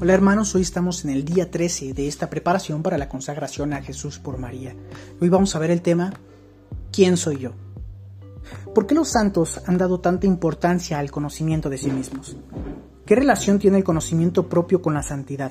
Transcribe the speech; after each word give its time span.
Hola 0.00 0.14
hermanos, 0.14 0.54
hoy 0.54 0.62
estamos 0.62 1.04
en 1.04 1.10
el 1.10 1.24
día 1.24 1.50
13 1.50 1.92
de 1.92 2.06
esta 2.06 2.30
preparación 2.30 2.84
para 2.84 2.98
la 2.98 3.08
consagración 3.08 3.72
a 3.72 3.82
Jesús 3.82 4.20
por 4.20 4.38
María. 4.38 4.76
Hoy 5.20 5.28
vamos 5.28 5.56
a 5.56 5.58
ver 5.58 5.72
el 5.72 5.82
tema 5.82 6.12
¿Quién 6.92 7.16
soy 7.16 7.38
yo? 7.38 7.50
¿Por 8.76 8.86
qué 8.86 8.94
los 8.94 9.08
santos 9.08 9.60
han 9.66 9.76
dado 9.76 9.98
tanta 9.98 10.28
importancia 10.28 11.00
al 11.00 11.10
conocimiento 11.10 11.68
de 11.68 11.78
sí 11.78 11.90
mismos? 11.90 12.36
¿Qué 13.06 13.16
relación 13.16 13.58
tiene 13.58 13.78
el 13.78 13.82
conocimiento 13.82 14.48
propio 14.48 14.80
con 14.82 14.94
la 14.94 15.02
santidad? 15.02 15.50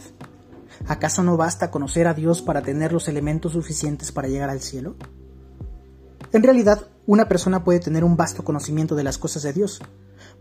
¿Acaso 0.87 1.23
no 1.23 1.35
basta 1.35 1.69
conocer 1.69 2.07
a 2.07 2.13
Dios 2.13 2.41
para 2.41 2.61
tener 2.61 2.93
los 2.93 3.09
elementos 3.09 3.51
suficientes 3.51 4.13
para 4.13 4.29
llegar 4.29 4.49
al 4.49 4.61
cielo? 4.61 4.95
En 6.31 6.41
realidad, 6.41 6.87
una 7.05 7.27
persona 7.27 7.65
puede 7.65 7.81
tener 7.81 8.05
un 8.05 8.15
vasto 8.15 8.45
conocimiento 8.45 8.95
de 8.95 9.03
las 9.03 9.17
cosas 9.17 9.43
de 9.43 9.51
Dios, 9.51 9.81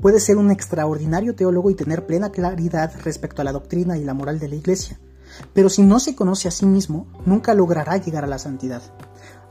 Puede 0.00 0.20
ser 0.20 0.36
un 0.36 0.50
extraordinario 0.50 1.34
teólogo 1.34 1.70
y 1.70 1.74
tener 1.74 2.06
plena 2.06 2.30
claridad 2.30 2.92
respecto 3.02 3.42
a 3.42 3.44
la 3.44 3.52
doctrina 3.52 3.98
y 3.98 4.04
la 4.04 4.14
moral 4.14 4.38
de 4.38 4.48
la 4.48 4.56
Iglesia, 4.56 4.98
pero 5.52 5.68
si 5.68 5.82
no 5.82 5.98
se 6.00 6.14
conoce 6.14 6.48
a 6.48 6.52
sí 6.52 6.66
mismo, 6.66 7.06
nunca 7.24 7.54
logrará 7.54 7.96
llegar 7.96 8.24
a 8.24 8.28
la 8.28 8.38
santidad. 8.38 8.82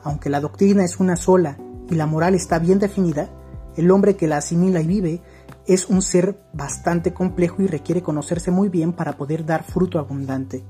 Aunque 0.04 0.30
la 0.30 0.42
doctrina 0.42 0.84
es 0.84 1.00
una 1.00 1.16
sola 1.16 1.58
y 1.90 1.96
la 1.96 2.06
moral 2.06 2.36
está 2.36 2.60
bien 2.60 2.80
definida, 2.80 3.30
el 3.76 3.92
hombre 3.92 4.16
que 4.16 4.28
la 4.28 4.38
asimila 4.38 4.82
y 4.82 4.88
vive 4.88 5.22
es 5.68 5.88
un 5.90 6.02
ser 6.02 6.40
bastante 6.54 7.14
complejo 7.14 7.62
y 7.62 7.68
requiere 7.68 8.02
conocerse 8.02 8.52
muy 8.52 8.70
bien 8.70 8.94
para 8.94 9.18
poder 9.18 9.46
dar 9.46 9.64
fruto 9.64 10.00
abundante. 10.00 10.64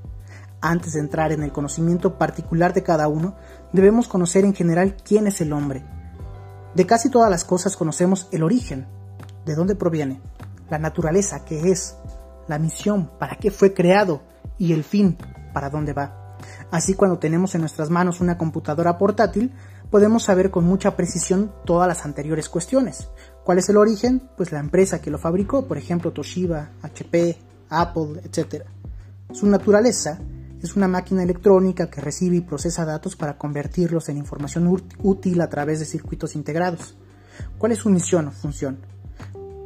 Antes 0.60 0.94
de 0.94 1.00
entrar 1.00 1.32
en 1.32 1.42
el 1.42 1.52
conocimiento 1.52 2.18
particular 2.18 2.72
de 2.72 2.82
cada 2.82 3.08
uno, 3.08 3.36
debemos 3.72 4.08
conocer 4.08 4.44
en 4.44 4.54
general 4.54 4.96
quién 5.04 5.26
es 5.26 5.40
el 5.40 5.52
hombre. 5.52 5.84
De 6.74 6.86
casi 6.86 7.10
todas 7.10 7.30
las 7.30 7.44
cosas 7.44 7.76
conocemos 7.76 8.28
el 8.32 8.42
origen, 8.42 8.86
de 9.46 9.54
dónde 9.54 9.76
proviene, 9.76 10.20
la 10.68 10.78
naturaleza, 10.78 11.44
qué 11.44 11.70
es, 11.70 11.96
la 12.48 12.58
misión, 12.58 13.10
para 13.18 13.36
qué 13.36 13.50
fue 13.50 13.72
creado 13.72 14.20
y 14.58 14.72
el 14.72 14.84
fin, 14.84 15.16
para 15.54 15.70
dónde 15.70 15.92
va. 15.92 16.36
Así 16.70 16.94
cuando 16.94 17.18
tenemos 17.18 17.54
en 17.54 17.62
nuestras 17.62 17.88
manos 17.88 18.20
una 18.20 18.36
computadora 18.36 18.98
portátil, 18.98 19.52
podemos 19.90 20.24
saber 20.24 20.50
con 20.50 20.64
mucha 20.64 20.96
precisión 20.96 21.52
todas 21.64 21.86
las 21.86 22.04
anteriores 22.04 22.48
cuestiones. 22.48 23.08
¿Cuál 23.44 23.58
es 23.58 23.68
el 23.68 23.76
origen? 23.76 24.28
Pues 24.36 24.50
la 24.50 24.58
empresa 24.58 25.00
que 25.00 25.10
lo 25.10 25.18
fabricó, 25.18 25.66
por 25.66 25.78
ejemplo 25.78 26.12
Toshiba, 26.12 26.70
HP, 26.82 27.38
Apple, 27.70 28.20
etc. 28.24 28.64
Su 29.32 29.46
naturaleza 29.46 30.18
es 30.60 30.74
una 30.74 30.88
máquina 30.88 31.22
electrónica 31.22 31.88
que 31.88 32.00
recibe 32.00 32.36
y 32.36 32.40
procesa 32.40 32.84
datos 32.84 33.14
para 33.14 33.38
convertirlos 33.38 34.08
en 34.08 34.16
información 34.16 34.82
útil 35.02 35.40
a 35.40 35.48
través 35.48 35.78
de 35.78 35.84
circuitos 35.84 36.34
integrados. 36.34 36.96
¿Cuál 37.58 37.72
es 37.72 37.78
su 37.78 37.90
misión 37.90 38.28
o 38.28 38.32
función? 38.32 38.78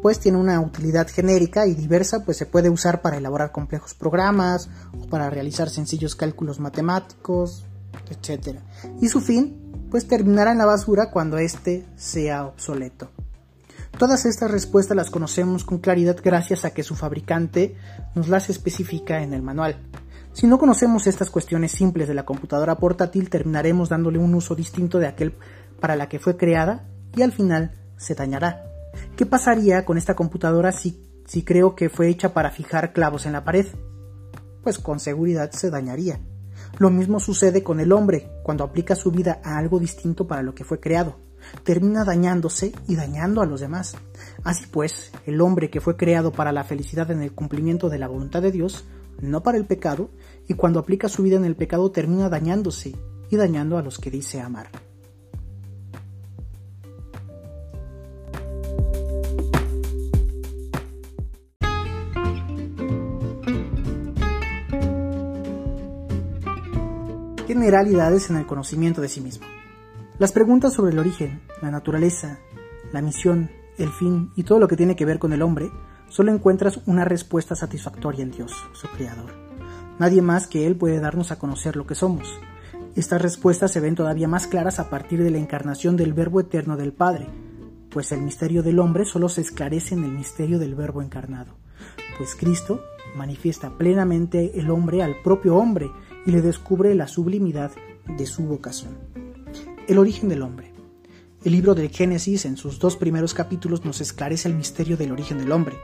Pues 0.02 0.18
tiene 0.18 0.38
una 0.38 0.60
utilidad 0.60 1.08
genérica 1.08 1.66
y 1.66 1.74
diversa, 1.74 2.24
pues 2.24 2.36
se 2.36 2.46
puede 2.46 2.70
usar 2.70 3.02
para 3.02 3.18
elaborar 3.18 3.52
complejos 3.52 3.94
programas 3.94 4.68
o 4.98 5.06
para 5.06 5.30
realizar 5.30 5.68
sencillos 5.68 6.16
cálculos 6.16 6.60
matemáticos, 6.60 7.64
etc. 8.10 8.58
Y 9.00 9.08
su 9.08 9.20
fin, 9.20 9.88
pues 9.90 10.06
terminará 10.06 10.52
en 10.52 10.58
la 10.58 10.66
basura 10.66 11.10
cuando 11.10 11.38
éste 11.38 11.86
sea 11.96 12.46
obsoleto. 12.46 13.10
Todas 13.98 14.24
estas 14.24 14.50
respuestas 14.50 14.96
las 14.96 15.10
conocemos 15.10 15.64
con 15.64 15.78
claridad 15.78 16.16
gracias 16.22 16.64
a 16.64 16.70
que 16.70 16.82
su 16.82 16.94
fabricante 16.94 17.76
nos 18.14 18.28
las 18.28 18.48
especifica 18.48 19.22
en 19.22 19.34
el 19.34 19.42
manual. 19.42 19.76
Si 20.32 20.46
no 20.46 20.58
conocemos 20.58 21.06
estas 21.06 21.28
cuestiones 21.28 21.72
simples 21.72 22.06
de 22.06 22.14
la 22.14 22.24
computadora 22.24 22.76
portátil, 22.76 23.28
terminaremos 23.28 23.88
dándole 23.88 24.18
un 24.18 24.34
uso 24.34 24.54
distinto 24.54 24.98
de 24.98 25.08
aquel 25.08 25.34
para 25.80 25.96
la 25.96 26.08
que 26.08 26.20
fue 26.20 26.36
creada 26.36 26.84
y 27.16 27.22
al 27.22 27.32
final 27.32 27.72
se 27.96 28.14
dañará. 28.14 28.69
¿Qué 29.16 29.27
pasaría 29.27 29.84
con 29.84 29.98
esta 29.98 30.14
computadora 30.14 30.72
si, 30.72 31.05
si 31.27 31.42
creo 31.42 31.74
que 31.74 31.88
fue 31.88 32.08
hecha 32.08 32.33
para 32.33 32.50
fijar 32.50 32.92
clavos 32.92 33.27
en 33.27 33.33
la 33.33 33.44
pared? 33.44 33.66
Pues 34.62 34.78
con 34.78 35.00
seguridad 35.00 35.50
se 35.52 35.70
dañaría. 35.70 36.20
Lo 36.78 36.90
mismo 36.90 37.20
sucede 37.20 37.62
con 37.62 37.80
el 37.80 37.92
hombre 37.92 38.30
cuando 38.42 38.64
aplica 38.64 38.95
su 38.95 39.11
vida 39.11 39.40
a 39.45 39.58
algo 39.58 39.78
distinto 39.78 40.27
para 40.27 40.42
lo 40.42 40.55
que 40.55 40.64
fue 40.64 40.80
creado. 40.80 41.17
Termina 41.64 42.05
dañándose 42.05 42.73
y 42.86 42.96
dañando 42.96 43.40
a 43.42 43.46
los 43.46 43.61
demás. 43.61 43.96
Así 44.45 44.67
pues, 44.70 45.11
el 45.27 45.40
hombre 45.40 45.70
que 45.70 45.80
fue 45.80 45.96
creado 45.96 46.33
para 46.33 46.52
la 46.52 46.64
felicidad 46.64 47.11
en 47.11 47.22
el 47.22 47.33
cumplimiento 47.33 47.89
de 47.89 47.98
la 47.98 48.08
voluntad 48.08 48.42
de 48.42 48.52
Dios, 48.52 48.84
no 49.20 49.42
para 49.42 49.58
el 49.58 49.67
pecado, 49.67 50.11
y 50.48 50.55
cuando 50.55 50.78
aplica 50.78 51.08
su 51.08 51.22
vida 51.22 51.36
en 51.36 51.45
el 51.45 51.57
pecado 51.57 51.90
termina 51.90 52.28
dañándose 52.28 52.95
y 53.30 53.36
dañando 53.36 53.78
a 53.78 53.83
los 53.83 53.98
que 53.98 54.11
dice 54.11 54.40
amar. 54.40 54.89
Generalidades 67.52 68.30
en 68.30 68.36
el 68.36 68.46
conocimiento 68.46 69.00
de 69.00 69.08
sí 69.08 69.20
mismo. 69.20 69.44
Las 70.20 70.30
preguntas 70.30 70.72
sobre 70.72 70.92
el 70.92 71.00
origen, 71.00 71.40
la 71.61 71.72
naturaleza, 71.72 72.38
la 72.92 73.02
misión, 73.02 73.50
el 73.77 73.88
fin 73.90 74.30
y 74.36 74.44
todo 74.44 74.61
lo 74.61 74.68
que 74.68 74.77
tiene 74.77 74.94
que 74.94 75.05
ver 75.05 75.18
con 75.18 75.33
el 75.33 75.42
hombre, 75.42 75.68
solo 76.08 76.30
encuentras 76.30 76.80
una 76.86 77.05
respuesta 77.05 77.56
satisfactoria 77.56 78.22
en 78.22 78.30
Dios, 78.30 78.52
su 78.72 78.86
Creador. 78.86 79.33
Nadie 79.98 80.22
más 80.22 80.46
que 80.46 80.64
Él 80.64 80.77
puede 80.77 81.00
darnos 81.00 81.33
a 81.33 81.40
conocer 81.40 81.74
lo 81.74 81.89
que 81.89 81.96
somos. 81.96 82.39
Estas 82.94 83.20
respuestas 83.20 83.72
se 83.72 83.80
ven 83.80 83.96
todavía 83.96 84.28
más 84.28 84.46
claras 84.46 84.78
a 84.78 84.89
partir 84.89 85.20
de 85.20 85.30
la 85.30 85.39
encarnación 85.39 85.96
del 85.96 86.12
Verbo 86.12 86.39
eterno 86.39 86.77
del 86.77 86.92
Padre, 86.92 87.27
pues 87.90 88.12
el 88.12 88.22
misterio 88.22 88.62
del 88.62 88.78
hombre 88.78 89.05
solo 89.05 89.28
se 89.28 89.40
esclarece 89.40 89.96
en 89.96 90.05
el 90.05 90.12
misterio 90.12 90.60
del 90.60 90.77
Verbo 90.77 91.02
encarnado, 91.02 91.56
pues 92.16 92.36
Cristo 92.36 92.80
manifiesta 93.16 93.77
plenamente 93.77 94.60
el 94.60 94.70
hombre 94.70 95.02
al 95.02 95.16
propio 95.24 95.56
hombre 95.56 95.90
y 96.27 96.31
le 96.31 96.42
descubre 96.42 96.95
la 96.95 97.08
sublimidad 97.08 97.73
de 98.07 98.27
su 98.27 98.45
vocación. 98.45 98.98
El 99.89 99.98
origen 99.98 100.29
del 100.29 100.42
hombre. 100.42 100.73
El 101.45 101.53
libro 101.53 101.75
del 101.75 101.89
Génesis 101.89 102.45
en 102.45 102.57
sus 102.57 102.79
dos 102.79 102.97
primeros 102.97 103.33
capítulos 103.33 103.85
nos 103.85 104.01
esclarece 104.01 104.48
el 104.48 104.55
misterio 104.55 104.97
del 104.97 105.13
origen 105.13 105.39
del 105.39 105.53
hombre. 105.53 105.77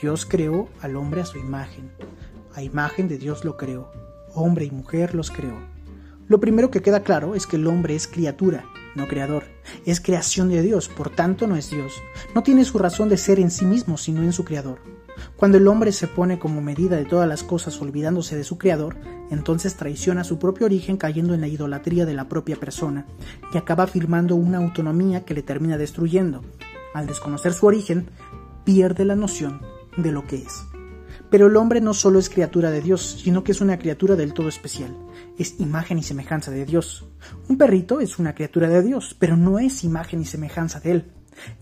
Dios 0.00 0.24
creó 0.26 0.68
al 0.80 0.96
hombre 0.96 1.20
a 1.20 1.26
su 1.26 1.38
imagen. 1.38 1.90
A 2.54 2.62
imagen 2.62 3.06
de 3.06 3.18
Dios 3.18 3.44
lo 3.44 3.56
creó. 3.56 3.90
Hombre 4.34 4.64
y 4.64 4.70
mujer 4.70 5.14
los 5.14 5.30
creó. 5.30 5.58
Lo 6.28 6.40
primero 6.40 6.70
que 6.70 6.82
queda 6.82 7.02
claro 7.02 7.34
es 7.34 7.46
que 7.46 7.56
el 7.56 7.66
hombre 7.66 7.94
es 7.94 8.08
criatura, 8.08 8.64
no 8.96 9.06
creador. 9.06 9.44
Es 9.84 10.00
creación 10.00 10.48
de 10.48 10.62
Dios, 10.62 10.88
por 10.88 11.10
tanto 11.10 11.46
no 11.46 11.56
es 11.56 11.70
Dios. 11.70 11.92
No 12.34 12.42
tiene 12.42 12.64
su 12.64 12.78
razón 12.78 13.08
de 13.08 13.16
ser 13.16 13.38
en 13.38 13.50
sí 13.50 13.64
mismo, 13.64 13.96
sino 13.96 14.22
en 14.22 14.32
su 14.32 14.44
creador. 14.44 14.80
Cuando 15.36 15.58
el 15.58 15.68
hombre 15.68 15.92
se 15.92 16.08
pone 16.08 16.38
como 16.38 16.60
medida 16.60 16.96
de 16.96 17.04
todas 17.04 17.28
las 17.28 17.42
cosas 17.42 17.80
olvidándose 17.80 18.36
de 18.36 18.44
su 18.44 18.58
creador, 18.58 18.96
entonces 19.30 19.76
traiciona 19.76 20.24
su 20.24 20.38
propio 20.38 20.66
origen 20.66 20.96
cayendo 20.96 21.34
en 21.34 21.40
la 21.40 21.48
idolatría 21.48 22.06
de 22.06 22.14
la 22.14 22.28
propia 22.28 22.56
persona 22.56 23.06
y 23.52 23.58
acaba 23.58 23.84
afirmando 23.84 24.36
una 24.36 24.58
autonomía 24.58 25.24
que 25.24 25.34
le 25.34 25.42
termina 25.42 25.78
destruyendo. 25.78 26.42
Al 26.94 27.06
desconocer 27.06 27.52
su 27.52 27.66
origen, 27.66 28.08
pierde 28.64 29.04
la 29.04 29.16
noción 29.16 29.60
de 29.96 30.12
lo 30.12 30.26
que 30.26 30.36
es. 30.36 30.66
Pero 31.30 31.48
el 31.48 31.56
hombre 31.56 31.80
no 31.80 31.92
solo 31.92 32.18
es 32.18 32.30
criatura 32.30 32.70
de 32.70 32.80
Dios, 32.80 33.20
sino 33.22 33.42
que 33.42 33.52
es 33.52 33.60
una 33.60 33.78
criatura 33.78 34.14
del 34.14 34.32
todo 34.32 34.48
especial. 34.48 34.96
Es 35.38 35.58
imagen 35.58 35.98
y 35.98 36.02
semejanza 36.02 36.50
de 36.50 36.64
Dios. 36.64 37.04
Un 37.48 37.58
perrito 37.58 38.00
es 38.00 38.18
una 38.18 38.34
criatura 38.34 38.68
de 38.68 38.82
Dios, 38.82 39.16
pero 39.18 39.36
no 39.36 39.58
es 39.58 39.82
imagen 39.82 40.20
y 40.20 40.24
semejanza 40.24 40.80
de 40.80 40.92
Él. 40.92 41.12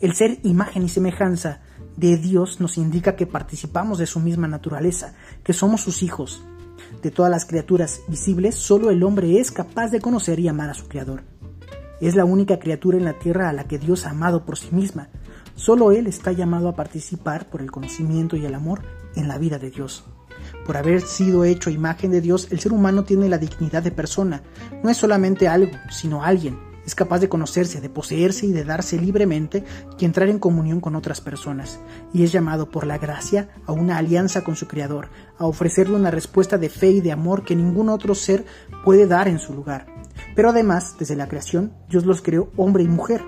El 0.00 0.14
ser 0.14 0.38
imagen 0.42 0.82
y 0.82 0.88
semejanza 0.88 1.62
de 1.96 2.16
Dios 2.16 2.60
nos 2.60 2.76
indica 2.76 3.16
que 3.16 3.26
participamos 3.26 3.98
de 3.98 4.06
su 4.06 4.20
misma 4.20 4.48
naturaleza, 4.48 5.14
que 5.42 5.52
somos 5.52 5.80
sus 5.80 6.02
hijos. 6.02 6.42
De 7.02 7.10
todas 7.10 7.30
las 7.30 7.44
criaturas 7.44 8.00
visibles, 8.08 8.56
solo 8.56 8.90
el 8.90 9.02
hombre 9.02 9.38
es 9.38 9.52
capaz 9.52 9.90
de 9.90 10.00
conocer 10.00 10.40
y 10.40 10.48
amar 10.48 10.70
a 10.70 10.74
su 10.74 10.88
Creador. 10.88 11.22
Es 12.00 12.16
la 12.16 12.24
única 12.24 12.58
criatura 12.58 12.98
en 12.98 13.04
la 13.04 13.18
tierra 13.18 13.48
a 13.48 13.52
la 13.52 13.64
que 13.64 13.78
Dios 13.78 14.06
ha 14.06 14.10
amado 14.10 14.44
por 14.44 14.58
sí 14.58 14.68
misma. 14.72 15.08
Solo 15.54 15.92
Él 15.92 16.06
está 16.06 16.32
llamado 16.32 16.68
a 16.68 16.74
participar 16.74 17.48
por 17.48 17.62
el 17.62 17.70
conocimiento 17.70 18.36
y 18.36 18.44
el 18.44 18.54
amor 18.54 18.82
en 19.14 19.28
la 19.28 19.38
vida 19.38 19.58
de 19.58 19.70
Dios. 19.70 20.04
Por 20.66 20.76
haber 20.76 21.00
sido 21.00 21.44
hecho 21.44 21.70
imagen 21.70 22.10
de 22.10 22.20
Dios, 22.20 22.48
el 22.50 22.58
ser 22.58 22.72
humano 22.72 23.04
tiene 23.04 23.28
la 23.28 23.38
dignidad 23.38 23.82
de 23.82 23.92
persona. 23.92 24.42
No 24.82 24.90
es 24.90 24.96
solamente 24.96 25.46
algo, 25.46 25.72
sino 25.90 26.24
alguien, 26.24 26.58
es 26.86 26.94
capaz 26.94 27.18
de 27.18 27.28
conocerse, 27.28 27.80
de 27.80 27.88
poseerse 27.88 28.46
y 28.46 28.52
de 28.52 28.64
darse 28.64 28.98
libremente 28.98 29.64
y 29.98 30.04
entrar 30.04 30.28
en 30.28 30.38
comunión 30.38 30.80
con 30.80 30.96
otras 30.96 31.20
personas. 31.20 31.80
Y 32.12 32.24
es 32.24 32.32
llamado 32.32 32.70
por 32.70 32.86
la 32.86 32.98
gracia 32.98 33.48
a 33.66 33.72
una 33.72 33.98
alianza 33.98 34.42
con 34.42 34.56
su 34.56 34.66
Creador, 34.66 35.08
a 35.38 35.46
ofrecerle 35.46 35.96
una 35.96 36.10
respuesta 36.10 36.58
de 36.58 36.68
fe 36.68 36.90
y 36.90 37.00
de 37.00 37.12
amor 37.12 37.44
que 37.44 37.56
ningún 37.56 37.88
otro 37.88 38.14
ser 38.14 38.44
puede 38.84 39.06
dar 39.06 39.28
en 39.28 39.38
su 39.38 39.54
lugar. 39.54 39.86
Pero 40.36 40.50
además, 40.50 40.96
desde 40.98 41.16
la 41.16 41.28
creación, 41.28 41.72
Dios 41.88 42.04
los 42.04 42.22
creó 42.22 42.50
hombre 42.56 42.82
y 42.82 42.88
mujer, 42.88 43.22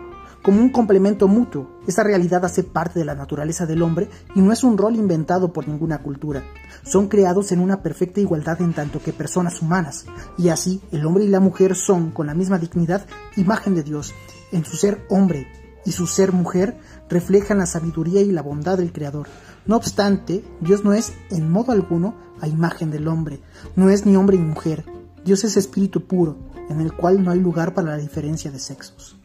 como 0.46 0.60
un 0.60 0.68
complemento 0.68 1.26
mutuo. 1.26 1.80
Esa 1.88 2.04
realidad 2.04 2.44
hace 2.44 2.62
parte 2.62 3.00
de 3.00 3.04
la 3.04 3.16
naturaleza 3.16 3.66
del 3.66 3.82
hombre 3.82 4.08
y 4.36 4.40
no 4.40 4.52
es 4.52 4.62
un 4.62 4.78
rol 4.78 4.94
inventado 4.94 5.52
por 5.52 5.66
ninguna 5.66 5.98
cultura. 5.98 6.44
Son 6.84 7.08
creados 7.08 7.50
en 7.50 7.58
una 7.58 7.82
perfecta 7.82 8.20
igualdad 8.20 8.62
en 8.62 8.72
tanto 8.72 9.02
que 9.02 9.12
personas 9.12 9.60
humanas, 9.60 10.06
y 10.38 10.50
así 10.50 10.80
el 10.92 11.04
hombre 11.04 11.24
y 11.24 11.28
la 11.30 11.40
mujer 11.40 11.74
son, 11.74 12.12
con 12.12 12.28
la 12.28 12.34
misma 12.34 12.60
dignidad, 12.60 13.06
imagen 13.34 13.74
de 13.74 13.82
Dios, 13.82 14.14
en 14.52 14.64
su 14.64 14.76
ser 14.76 15.04
hombre 15.10 15.48
y 15.84 15.90
su 15.90 16.06
ser 16.06 16.32
mujer 16.32 16.78
reflejan 17.08 17.58
la 17.58 17.66
sabiduría 17.66 18.20
y 18.20 18.30
la 18.30 18.42
bondad 18.42 18.78
del 18.78 18.92
Creador. 18.92 19.26
No 19.66 19.74
obstante, 19.74 20.44
Dios 20.60 20.84
no 20.84 20.92
es 20.92 21.12
en 21.32 21.50
modo 21.50 21.72
alguno 21.72 22.14
a 22.40 22.46
imagen 22.46 22.92
del 22.92 23.08
hombre, 23.08 23.40
no 23.74 23.90
es 23.90 24.06
ni 24.06 24.14
hombre 24.14 24.38
ni 24.38 24.44
mujer. 24.44 24.84
Dios 25.24 25.42
es 25.42 25.56
espíritu 25.56 26.06
puro, 26.06 26.36
en 26.70 26.80
el 26.80 26.92
cual 26.92 27.24
no 27.24 27.32
hay 27.32 27.40
lugar 27.40 27.74
para 27.74 27.90
la 27.90 27.96
diferencia 27.96 28.52
de 28.52 28.60
sexos. 28.60 29.18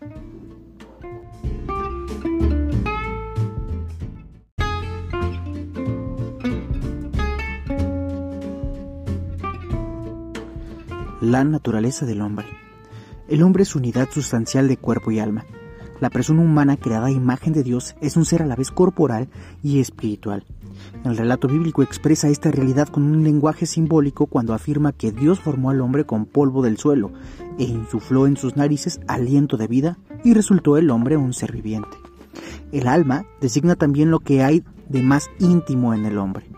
La 11.21 11.43
naturaleza 11.43 12.07
del 12.07 12.19
hombre. 12.19 12.47
El 13.29 13.43
hombre 13.43 13.61
es 13.61 13.75
unidad 13.75 14.09
sustancial 14.09 14.67
de 14.67 14.77
cuerpo 14.77 15.11
y 15.11 15.19
alma. 15.19 15.45
La 15.99 16.09
persona 16.09 16.41
humana 16.41 16.77
creada 16.77 17.05
a 17.05 17.11
imagen 17.11 17.53
de 17.53 17.61
Dios 17.61 17.95
es 18.01 18.17
un 18.17 18.25
ser 18.25 18.41
a 18.41 18.47
la 18.47 18.55
vez 18.55 18.71
corporal 18.71 19.29
y 19.61 19.79
espiritual. 19.79 20.43
El 21.05 21.15
relato 21.15 21.47
bíblico 21.47 21.83
expresa 21.83 22.27
esta 22.27 22.49
realidad 22.49 22.87
con 22.87 23.03
un 23.03 23.23
lenguaje 23.23 23.67
simbólico 23.67 24.25
cuando 24.25 24.55
afirma 24.55 24.93
que 24.93 25.11
Dios 25.11 25.39
formó 25.39 25.69
al 25.69 25.81
hombre 25.81 26.07
con 26.07 26.25
polvo 26.25 26.63
del 26.63 26.79
suelo 26.79 27.11
e 27.59 27.65
insufló 27.65 28.25
en 28.25 28.35
sus 28.35 28.57
narices 28.57 28.99
aliento 29.07 29.57
de 29.57 29.67
vida 29.67 29.99
y 30.23 30.33
resultó 30.33 30.75
el 30.77 30.89
hombre 30.89 31.17
un 31.17 31.33
ser 31.33 31.51
viviente. 31.51 31.97
El 32.71 32.87
alma 32.87 33.27
designa 33.39 33.75
también 33.75 34.09
lo 34.09 34.21
que 34.21 34.41
hay 34.41 34.63
de 34.89 35.03
más 35.03 35.29
íntimo 35.37 35.93
en 35.93 36.07
el 36.07 36.17
hombre 36.17 36.49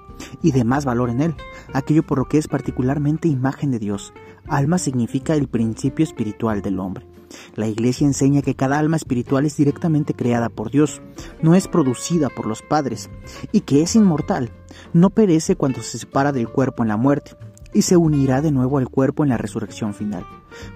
y 0.42 0.54
de 0.54 0.64
más 0.64 0.86
valor 0.86 1.10
en 1.10 1.22
él, 1.22 1.36
aquello 1.74 2.04
por 2.04 2.18
lo 2.18 2.26
que 2.26 2.38
es 2.38 2.48
particularmente 2.48 3.28
imagen 3.28 3.70
de 3.70 3.80
Dios. 3.80 4.14
Alma 4.48 4.78
significa 4.78 5.36
el 5.36 5.48
principio 5.48 6.04
espiritual 6.04 6.62
del 6.62 6.80
hombre. 6.80 7.06
La 7.56 7.68
Iglesia 7.68 8.06
enseña 8.06 8.42
que 8.42 8.56
cada 8.56 8.78
alma 8.78 8.98
espiritual 8.98 9.46
es 9.46 9.58
directamente 9.58 10.14
creada 10.14 10.50
por 10.50 10.70
Dios, 10.70 11.02
no 11.42 11.56
es 11.56 11.68
producida 11.68 12.30
por 12.30 12.46
los 12.46 12.62
padres, 12.62 13.10
y 13.52 13.62
que 13.62 13.82
es 13.82 13.96
inmortal, 13.96 14.52
no 14.94 15.10
perece 15.10 15.56
cuando 15.56 15.82
se 15.82 15.98
separa 15.98 16.32
del 16.32 16.50
cuerpo 16.50 16.84
en 16.84 16.90
la 16.90 16.98
muerte, 16.98 17.36
y 17.74 17.84
se 17.84 17.98
unirá 17.98 18.42
de 18.42 18.52
nuevo 18.52 18.78
al 18.78 18.90
cuerpo 18.90 19.24
en 19.24 19.30
la 19.30 19.38
resurrección 19.38 19.94
final. 19.94 20.26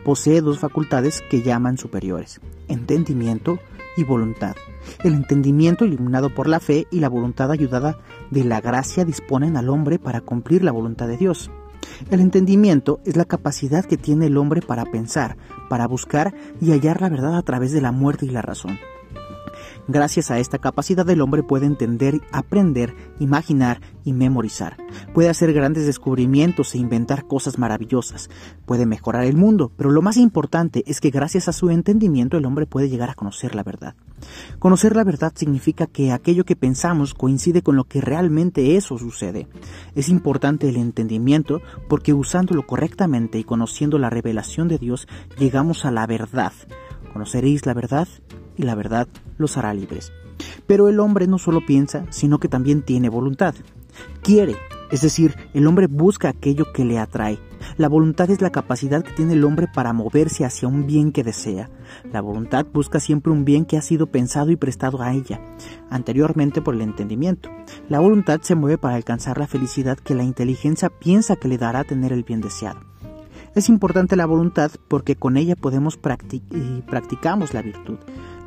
Posee 0.03 0.41
dos 0.41 0.59
facultades 0.59 1.21
que 1.29 1.43
llaman 1.43 1.77
superiores, 1.77 2.41
entendimiento 2.67 3.59
y 3.95 4.03
voluntad. 4.03 4.55
El 5.03 5.13
entendimiento 5.13 5.85
iluminado 5.85 6.33
por 6.33 6.47
la 6.47 6.59
fe 6.59 6.87
y 6.91 6.99
la 6.99 7.09
voluntad 7.09 7.51
ayudada 7.51 7.99
de 8.31 8.43
la 8.43 8.61
gracia 8.61 9.05
disponen 9.05 9.57
al 9.57 9.69
hombre 9.69 9.99
para 9.99 10.21
cumplir 10.21 10.63
la 10.63 10.71
voluntad 10.71 11.07
de 11.07 11.17
Dios. 11.17 11.51
El 12.09 12.19
entendimiento 12.19 12.99
es 13.05 13.15
la 13.15 13.25
capacidad 13.25 13.85
que 13.85 13.97
tiene 13.97 14.27
el 14.27 14.37
hombre 14.37 14.61
para 14.61 14.85
pensar, 14.85 15.37
para 15.69 15.87
buscar 15.87 16.33
y 16.61 16.71
hallar 16.71 17.01
la 17.01 17.09
verdad 17.09 17.37
a 17.37 17.41
través 17.41 17.71
de 17.71 17.81
la 17.81 17.91
muerte 17.91 18.25
y 18.25 18.29
la 18.29 18.41
razón. 18.41 18.77
Gracias 19.89 20.31
a 20.31 20.39
esta 20.39 20.57
capacidad 20.57 21.09
el 21.09 21.21
hombre 21.21 21.43
puede 21.43 21.65
entender, 21.65 22.21
aprender, 22.33 22.93
imaginar 23.19 23.79
y 24.03 24.11
memorizar. 24.11 24.75
Puede 25.13 25.29
hacer 25.29 25.53
grandes 25.53 25.85
descubrimientos 25.85 26.75
e 26.75 26.77
inventar 26.77 27.25
cosas 27.25 27.57
maravillosas. 27.57 28.29
Puede 28.65 28.85
mejorar 28.85 29.23
el 29.23 29.37
mundo, 29.37 29.71
pero 29.77 29.89
lo 29.89 30.01
más 30.01 30.17
importante 30.17 30.83
es 30.87 30.99
que 30.99 31.09
gracias 31.09 31.47
a 31.47 31.53
su 31.53 31.69
entendimiento 31.69 32.37
el 32.37 32.45
hombre 32.45 32.65
puede 32.65 32.89
llegar 32.89 33.09
a 33.09 33.15
conocer 33.15 33.55
la 33.55 33.63
verdad. 33.63 33.95
Conocer 34.59 34.95
la 34.95 35.05
verdad 35.05 35.31
significa 35.35 35.87
que 35.87 36.11
aquello 36.11 36.43
que 36.43 36.55
pensamos 36.55 37.13
coincide 37.13 37.61
con 37.61 37.77
lo 37.77 37.85
que 37.85 38.01
realmente 38.01 38.75
eso 38.75 38.97
sucede. 38.97 39.47
Es 39.95 40.09
importante 40.09 40.67
el 40.67 40.75
entendimiento 40.75 41.61
porque 41.87 42.13
usándolo 42.13 42.67
correctamente 42.67 43.39
y 43.39 43.45
conociendo 43.45 43.99
la 43.99 44.09
revelación 44.09 44.67
de 44.67 44.79
Dios 44.79 45.07
llegamos 45.37 45.85
a 45.85 45.91
la 45.91 46.05
verdad. 46.07 46.51
Conoceréis 47.17 47.65
la 47.65 47.73
verdad 47.73 48.07
y 48.57 48.61
la 48.61 48.75
verdad 48.75 49.07
los 49.39 49.57
hará 49.57 49.73
libres. 49.73 50.13
Pero 50.67 50.87
el 50.87 50.99
hombre 50.99 51.25
no 51.25 51.39
solo 51.39 51.65
piensa, 51.65 52.05
sino 52.11 52.37
que 52.37 52.47
también 52.47 52.83
tiene 52.83 53.09
voluntad. 53.09 53.55
Quiere, 54.21 54.55
es 54.91 55.01
decir, 55.01 55.33
el 55.55 55.65
hombre 55.65 55.87
busca 55.87 56.29
aquello 56.29 56.71
que 56.71 56.85
le 56.85 56.99
atrae. 56.99 57.39
La 57.75 57.89
voluntad 57.89 58.29
es 58.29 58.39
la 58.39 58.51
capacidad 58.51 59.01
que 59.01 59.13
tiene 59.13 59.33
el 59.33 59.45
hombre 59.45 59.67
para 59.67 59.93
moverse 59.93 60.45
hacia 60.45 60.67
un 60.67 60.85
bien 60.85 61.11
que 61.11 61.23
desea. 61.23 61.71
La 62.13 62.21
voluntad 62.21 62.67
busca 62.71 62.99
siempre 62.99 63.31
un 63.31 63.45
bien 63.45 63.65
que 63.65 63.77
ha 63.77 63.81
sido 63.81 64.11
pensado 64.11 64.51
y 64.51 64.55
prestado 64.55 65.01
a 65.01 65.11
ella, 65.11 65.41
anteriormente 65.89 66.61
por 66.61 66.75
el 66.75 66.81
entendimiento. 66.81 67.49
La 67.89 67.99
voluntad 67.99 68.41
se 68.43 68.53
mueve 68.53 68.77
para 68.77 68.93
alcanzar 68.93 69.39
la 69.39 69.47
felicidad 69.47 69.97
que 69.97 70.13
la 70.13 70.23
inteligencia 70.23 70.91
piensa 70.91 71.35
que 71.35 71.47
le 71.47 71.57
dará 71.57 71.83
tener 71.83 72.13
el 72.13 72.23
bien 72.23 72.41
deseado. 72.41 72.86
Es 73.57 73.69
importante 73.69 74.15
la 74.15 74.27
voluntad 74.27 74.69
porque 74.87 75.15
con 75.15 75.35
ella 75.35 75.55
podemos 75.55 75.97
y 76.51 76.81
practicamos 76.81 77.55
la 77.55 77.63
virtud. 77.63 77.97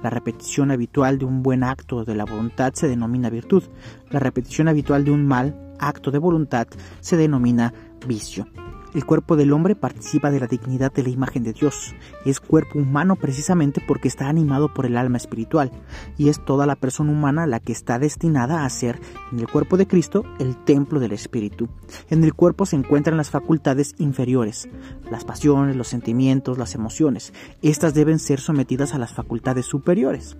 La 0.04 0.08
repetición 0.08 0.70
habitual 0.70 1.18
de 1.18 1.24
un 1.24 1.42
buen 1.42 1.64
acto 1.64 2.04
de 2.04 2.14
la 2.14 2.24
voluntad 2.24 2.74
se 2.74 2.86
denomina 2.86 3.28
virtud. 3.28 3.64
La 4.10 4.20
repetición 4.20 4.68
habitual 4.68 5.04
de 5.04 5.10
un 5.10 5.26
mal 5.26 5.74
acto 5.80 6.12
de 6.12 6.18
voluntad 6.18 6.68
se 7.00 7.16
denomina 7.16 7.74
vicio. 8.06 8.46
El 8.92 9.04
cuerpo 9.04 9.36
del 9.36 9.52
hombre 9.52 9.76
participa 9.76 10.32
de 10.32 10.40
la 10.40 10.48
dignidad 10.48 10.92
de 10.92 11.04
la 11.04 11.10
imagen 11.10 11.44
de 11.44 11.52
Dios. 11.52 11.94
Es 12.24 12.40
cuerpo 12.40 12.80
humano 12.80 13.14
precisamente 13.14 13.80
porque 13.86 14.08
está 14.08 14.28
animado 14.28 14.74
por 14.74 14.84
el 14.84 14.96
alma 14.96 15.16
espiritual, 15.16 15.70
y 16.18 16.28
es 16.28 16.44
toda 16.44 16.66
la 16.66 16.74
persona 16.74 17.12
humana 17.12 17.46
la 17.46 17.60
que 17.60 17.72
está 17.72 18.00
destinada 18.00 18.64
a 18.64 18.70
ser, 18.70 19.00
en 19.30 19.38
el 19.38 19.48
cuerpo 19.48 19.76
de 19.76 19.86
Cristo, 19.86 20.24
el 20.40 20.56
templo 20.56 20.98
del 20.98 21.12
Espíritu. 21.12 21.68
En 22.08 22.24
el 22.24 22.34
cuerpo 22.34 22.66
se 22.66 22.74
encuentran 22.74 23.16
las 23.16 23.30
facultades 23.30 23.94
inferiores, 23.98 24.68
las 25.08 25.24
pasiones, 25.24 25.76
los 25.76 25.86
sentimientos, 25.86 26.58
las 26.58 26.74
emociones. 26.74 27.32
Estas 27.62 27.94
deben 27.94 28.18
ser 28.18 28.40
sometidas 28.40 28.92
a 28.92 28.98
las 28.98 29.14
facultades 29.14 29.66
superiores. 29.66 30.36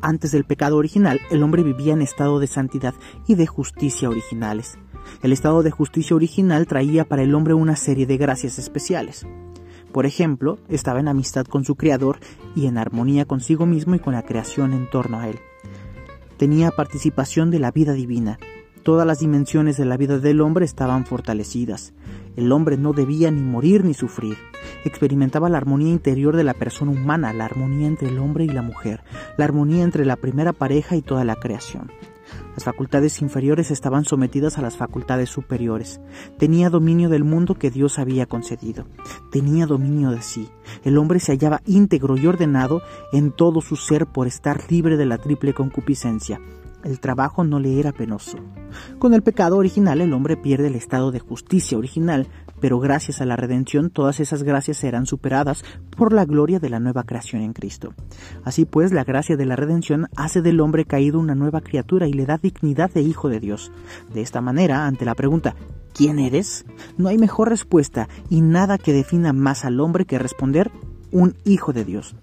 Antes 0.00 0.32
del 0.32 0.44
pecado 0.44 0.76
original, 0.76 1.20
el 1.30 1.42
hombre 1.42 1.62
vivía 1.62 1.92
en 1.92 2.02
estado 2.02 2.40
de 2.40 2.46
santidad 2.46 2.94
y 3.26 3.34
de 3.34 3.46
justicia 3.46 4.08
originales. 4.08 4.78
El 5.22 5.32
estado 5.32 5.62
de 5.62 5.70
justicia 5.70 6.14
original 6.14 6.66
traía 6.66 7.04
para 7.04 7.22
el 7.22 7.34
hombre 7.34 7.54
una 7.54 7.76
serie 7.76 8.06
de 8.06 8.16
gracias 8.16 8.58
especiales. 8.58 9.26
Por 9.92 10.06
ejemplo, 10.06 10.58
estaba 10.68 11.00
en 11.00 11.08
amistad 11.08 11.46
con 11.46 11.64
su 11.64 11.74
Creador 11.74 12.18
y 12.54 12.66
en 12.66 12.78
armonía 12.78 13.24
consigo 13.24 13.66
mismo 13.66 13.94
y 13.94 13.98
con 13.98 14.12
la 14.12 14.22
creación 14.22 14.72
en 14.72 14.88
torno 14.90 15.18
a 15.18 15.28
él. 15.28 15.38
Tenía 16.36 16.70
participación 16.70 17.50
de 17.50 17.58
la 17.58 17.72
vida 17.72 17.94
divina. 17.94 18.38
Todas 18.82 19.06
las 19.06 19.18
dimensiones 19.18 19.76
de 19.76 19.84
la 19.84 19.96
vida 19.96 20.18
del 20.18 20.40
hombre 20.40 20.64
estaban 20.64 21.04
fortalecidas. 21.04 21.94
El 22.36 22.52
hombre 22.52 22.76
no 22.76 22.92
debía 22.92 23.30
ni 23.30 23.42
morir 23.42 23.84
ni 23.84 23.92
sufrir. 23.92 24.36
Experimentaba 24.84 25.48
la 25.48 25.58
armonía 25.58 25.90
interior 25.90 26.36
de 26.36 26.44
la 26.44 26.54
persona 26.54 26.92
humana, 26.92 27.32
la 27.32 27.46
armonía 27.46 27.88
entre 27.88 28.08
el 28.08 28.18
hombre 28.18 28.44
y 28.44 28.48
la 28.48 28.62
mujer, 28.62 29.02
la 29.36 29.46
armonía 29.46 29.82
entre 29.82 30.04
la 30.04 30.16
primera 30.16 30.52
pareja 30.52 30.94
y 30.94 31.02
toda 31.02 31.24
la 31.24 31.34
creación. 31.34 31.90
Las 32.58 32.64
facultades 32.64 33.22
inferiores 33.22 33.70
estaban 33.70 34.04
sometidas 34.04 34.58
a 34.58 34.62
las 34.62 34.76
facultades 34.76 35.30
superiores. 35.30 36.00
Tenía 36.40 36.70
dominio 36.70 37.08
del 37.08 37.22
mundo 37.22 37.54
que 37.54 37.70
Dios 37.70 38.00
había 38.00 38.26
concedido. 38.26 38.84
Tenía 39.30 39.64
dominio 39.64 40.10
de 40.10 40.22
sí. 40.22 40.48
El 40.82 40.98
hombre 40.98 41.20
se 41.20 41.30
hallaba 41.30 41.62
íntegro 41.66 42.16
y 42.16 42.26
ordenado 42.26 42.82
en 43.12 43.30
todo 43.30 43.60
su 43.60 43.76
ser 43.76 44.06
por 44.06 44.26
estar 44.26 44.60
libre 44.72 44.96
de 44.96 45.06
la 45.06 45.18
triple 45.18 45.54
concupiscencia. 45.54 46.40
El 46.82 46.98
trabajo 46.98 47.44
no 47.44 47.60
le 47.60 47.78
era 47.78 47.92
penoso. 47.92 48.38
Con 48.98 49.14
el 49.14 49.22
pecado 49.22 49.56
original 49.56 50.00
el 50.00 50.12
hombre 50.12 50.36
pierde 50.36 50.66
el 50.66 50.74
estado 50.74 51.12
de 51.12 51.20
justicia 51.20 51.78
original, 51.78 52.26
pero 52.60 52.78
gracias 52.78 53.20
a 53.20 53.26
la 53.26 53.36
redención 53.36 53.90
todas 53.90 54.20
esas 54.20 54.42
gracias 54.42 54.78
serán 54.78 55.06
superadas 55.06 55.64
por 55.96 56.12
la 56.12 56.24
gloria 56.24 56.60
de 56.60 56.70
la 56.70 56.80
nueva 56.80 57.04
creación 57.04 57.42
en 57.42 57.52
Cristo. 57.52 57.94
Así 58.44 58.64
pues, 58.64 58.92
la 58.92 59.04
gracia 59.04 59.36
de 59.36 59.46
la 59.46 59.56
redención 59.56 60.08
hace 60.16 60.42
del 60.42 60.60
hombre 60.60 60.84
caído 60.84 61.18
una 61.18 61.34
nueva 61.34 61.60
criatura 61.60 62.06
y 62.06 62.12
le 62.12 62.26
da 62.26 62.38
dignidad 62.38 62.90
de 62.90 63.02
hijo 63.02 63.28
de 63.28 63.40
Dios. 63.40 63.72
De 64.12 64.20
esta 64.20 64.40
manera, 64.40 64.86
ante 64.86 65.04
la 65.04 65.14
pregunta 65.14 65.54
¿quién 65.94 66.18
eres? 66.18 66.64
No 66.96 67.08
hay 67.08 67.18
mejor 67.18 67.48
respuesta 67.48 68.08
y 68.30 68.40
nada 68.40 68.78
que 68.78 68.92
defina 68.92 69.32
más 69.32 69.64
al 69.64 69.80
hombre 69.80 70.04
que 70.04 70.18
responder 70.18 70.70
un 71.10 71.34
hijo 71.44 71.72
de 71.72 71.84
Dios. 71.84 72.14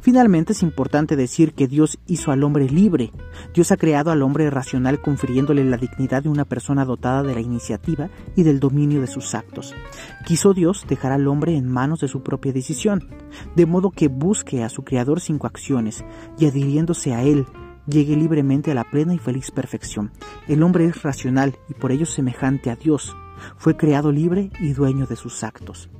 Finalmente 0.00 0.52
es 0.52 0.62
importante 0.62 1.16
decir 1.16 1.54
que 1.54 1.68
Dios 1.68 1.98
hizo 2.06 2.30
al 2.30 2.42
hombre 2.42 2.68
libre. 2.68 3.12
Dios 3.54 3.72
ha 3.72 3.76
creado 3.76 4.10
al 4.10 4.22
hombre 4.22 4.48
racional 4.50 5.00
confiriéndole 5.00 5.64
la 5.64 5.76
dignidad 5.76 6.22
de 6.22 6.28
una 6.28 6.44
persona 6.44 6.84
dotada 6.84 7.22
de 7.22 7.34
la 7.34 7.40
iniciativa 7.40 8.08
y 8.34 8.42
del 8.42 8.60
dominio 8.60 9.00
de 9.00 9.06
sus 9.06 9.34
actos. 9.34 9.74
Quiso 10.24 10.54
Dios 10.54 10.84
dejar 10.88 11.12
al 11.12 11.28
hombre 11.28 11.56
en 11.56 11.68
manos 11.68 12.00
de 12.00 12.08
su 12.08 12.22
propia 12.22 12.52
decisión, 12.52 13.08
de 13.54 13.66
modo 13.66 13.90
que 13.90 14.08
busque 14.08 14.62
a 14.62 14.68
su 14.68 14.84
Creador 14.84 15.20
sin 15.20 15.38
coacciones 15.38 16.04
y 16.38 16.46
adhiriéndose 16.46 17.14
a 17.14 17.22
Él, 17.22 17.46
llegue 17.86 18.16
libremente 18.16 18.70
a 18.70 18.74
la 18.74 18.84
plena 18.84 19.14
y 19.14 19.18
feliz 19.18 19.50
perfección. 19.50 20.12
El 20.48 20.62
hombre 20.62 20.86
es 20.86 21.02
racional 21.02 21.56
y 21.68 21.74
por 21.74 21.92
ello 21.92 22.06
semejante 22.06 22.70
a 22.70 22.76
Dios. 22.76 23.16
Fue 23.56 23.76
creado 23.76 24.12
libre 24.12 24.50
y 24.60 24.72
dueño 24.72 25.06
de 25.06 25.16
sus 25.16 25.44
actos. 25.44 25.90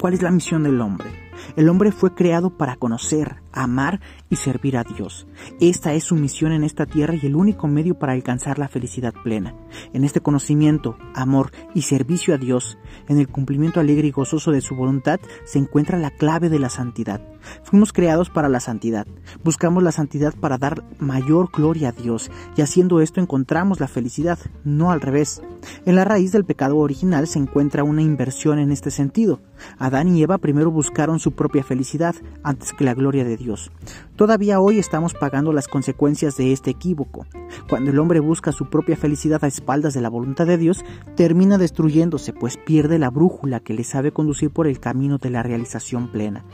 ¿Cuál 0.00 0.14
es 0.14 0.22
la 0.22 0.30
misión 0.30 0.62
del 0.62 0.80
hombre? 0.80 1.27
El 1.56 1.68
hombre 1.68 1.92
fue 1.92 2.14
creado 2.14 2.50
para 2.50 2.76
conocer, 2.76 3.36
amar 3.52 4.00
y 4.30 4.36
servir 4.36 4.76
a 4.76 4.84
Dios. 4.84 5.26
Esta 5.60 5.94
es 5.94 6.04
su 6.04 6.14
misión 6.14 6.52
en 6.52 6.64
esta 6.64 6.86
tierra 6.86 7.14
y 7.14 7.26
el 7.26 7.36
único 7.36 7.66
medio 7.66 7.98
para 7.98 8.12
alcanzar 8.12 8.58
la 8.58 8.68
felicidad 8.68 9.14
plena. 9.24 9.54
En 9.92 10.04
este 10.04 10.20
conocimiento, 10.20 10.96
amor 11.14 11.52
y 11.74 11.82
servicio 11.82 12.34
a 12.34 12.38
Dios, 12.38 12.78
en 13.08 13.18
el 13.18 13.28
cumplimiento 13.28 13.80
alegre 13.80 14.08
y 14.08 14.12
gozoso 14.12 14.50
de 14.52 14.60
su 14.60 14.74
voluntad, 14.74 15.20
se 15.44 15.58
encuentra 15.58 15.98
la 15.98 16.10
clave 16.10 16.48
de 16.48 16.58
la 16.58 16.68
santidad. 16.68 17.20
Fuimos 17.62 17.92
creados 17.92 18.30
para 18.30 18.48
la 18.48 18.60
santidad. 18.60 19.06
Buscamos 19.44 19.82
la 19.82 19.92
santidad 19.92 20.34
para 20.34 20.58
dar 20.58 20.82
mayor 20.98 21.50
gloria 21.52 21.90
a 21.90 21.92
Dios 21.92 22.30
y 22.56 22.62
haciendo 22.62 23.00
esto 23.00 23.20
encontramos 23.20 23.80
la 23.80 23.88
felicidad, 23.88 24.38
no 24.64 24.90
al 24.90 25.00
revés. 25.00 25.42
En 25.86 25.96
la 25.96 26.04
raíz 26.04 26.32
del 26.32 26.44
pecado 26.44 26.76
original 26.78 27.26
se 27.26 27.38
encuentra 27.38 27.84
una 27.84 28.02
inversión 28.02 28.58
en 28.58 28.70
este 28.70 28.90
sentido. 28.90 29.40
Adán 29.78 30.14
y 30.14 30.22
Eva 30.22 30.38
primero 30.38 30.70
buscaron 30.70 31.18
su 31.28 31.34
propia 31.34 31.62
felicidad 31.62 32.14
antes 32.42 32.72
que 32.72 32.84
la 32.84 32.94
gloria 32.94 33.22
de 33.22 33.36
Dios. 33.36 33.70
Todavía 34.18 34.58
hoy 34.58 34.80
estamos 34.80 35.14
pagando 35.14 35.52
las 35.52 35.68
consecuencias 35.68 36.36
de 36.36 36.52
este 36.52 36.70
equívoco. 36.70 37.24
Cuando 37.68 37.92
el 37.92 38.00
hombre 38.00 38.18
busca 38.18 38.50
su 38.50 38.68
propia 38.68 38.96
felicidad 38.96 39.44
a 39.44 39.46
espaldas 39.46 39.94
de 39.94 40.00
la 40.00 40.08
voluntad 40.08 40.44
de 40.44 40.58
Dios, 40.58 40.84
termina 41.14 41.56
destruyéndose, 41.56 42.32
pues 42.32 42.56
pierde 42.56 42.98
la 42.98 43.10
brújula 43.10 43.60
que 43.60 43.74
le 43.74 43.84
sabe 43.84 44.10
conducir 44.10 44.50
por 44.50 44.66
el 44.66 44.80
camino 44.80 45.18
de 45.18 45.30
la 45.30 45.44
realización 45.44 46.10
plena. 46.10 46.44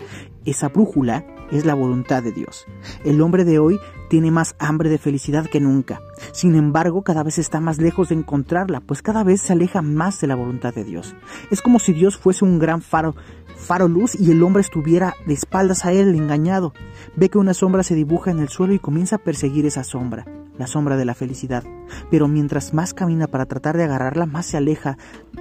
Esa 0.44 0.68
brújula 0.68 1.24
es 1.50 1.64
la 1.64 1.72
voluntad 1.72 2.22
de 2.22 2.32
Dios. 2.32 2.66
El 3.02 3.22
hombre 3.22 3.44
de 3.44 3.58
hoy 3.58 3.80
tiene 4.10 4.30
más 4.30 4.56
hambre 4.58 4.90
de 4.90 4.98
felicidad 4.98 5.46
que 5.46 5.60
nunca. 5.60 6.02
Sin 6.32 6.56
embargo, 6.56 7.00
cada 7.00 7.22
vez 7.22 7.38
está 7.38 7.60
más 7.60 7.78
lejos 7.78 8.10
de 8.10 8.16
encontrarla, 8.16 8.80
pues 8.80 9.00
cada 9.00 9.24
vez 9.24 9.40
se 9.40 9.54
aleja 9.54 9.80
más 9.80 10.20
de 10.20 10.26
la 10.26 10.34
voluntad 10.34 10.74
de 10.74 10.84
Dios. 10.84 11.14
Es 11.50 11.62
como 11.62 11.78
si 11.78 11.94
Dios 11.94 12.18
fuese 12.18 12.44
un 12.44 12.58
gran 12.58 12.82
faro 12.82 13.14
faro 13.56 13.88
luz 13.88 14.14
y 14.18 14.30
el 14.30 14.42
hombre 14.42 14.60
estuviera 14.60 15.14
de 15.26 15.34
espaldas 15.34 15.84
a 15.84 15.92
él 15.92 16.14
engañado. 16.14 16.74
Ve 17.16 17.28
que 17.28 17.38
una 17.38 17.53
sombra 17.54 17.82
se 17.82 17.94
dibuja 17.94 18.30
en 18.30 18.38
el 18.38 18.48
suelo 18.48 18.74
y 18.74 18.78
comienza 18.78 19.16
a 19.16 19.18
perseguir 19.18 19.66
esa 19.66 19.84
sombra, 19.84 20.26
la 20.58 20.66
sombra 20.66 20.96
de 20.96 21.04
la 21.04 21.14
felicidad. 21.14 21.64
Pero 22.10 22.28
mientras 22.28 22.74
más 22.74 22.94
camina 22.94 23.26
para 23.26 23.46
tratar 23.46 23.76
de 23.76 23.84
agarrarla, 23.84 24.26
más 24.26 24.46
se 24.46 24.56
aleja 24.56 24.98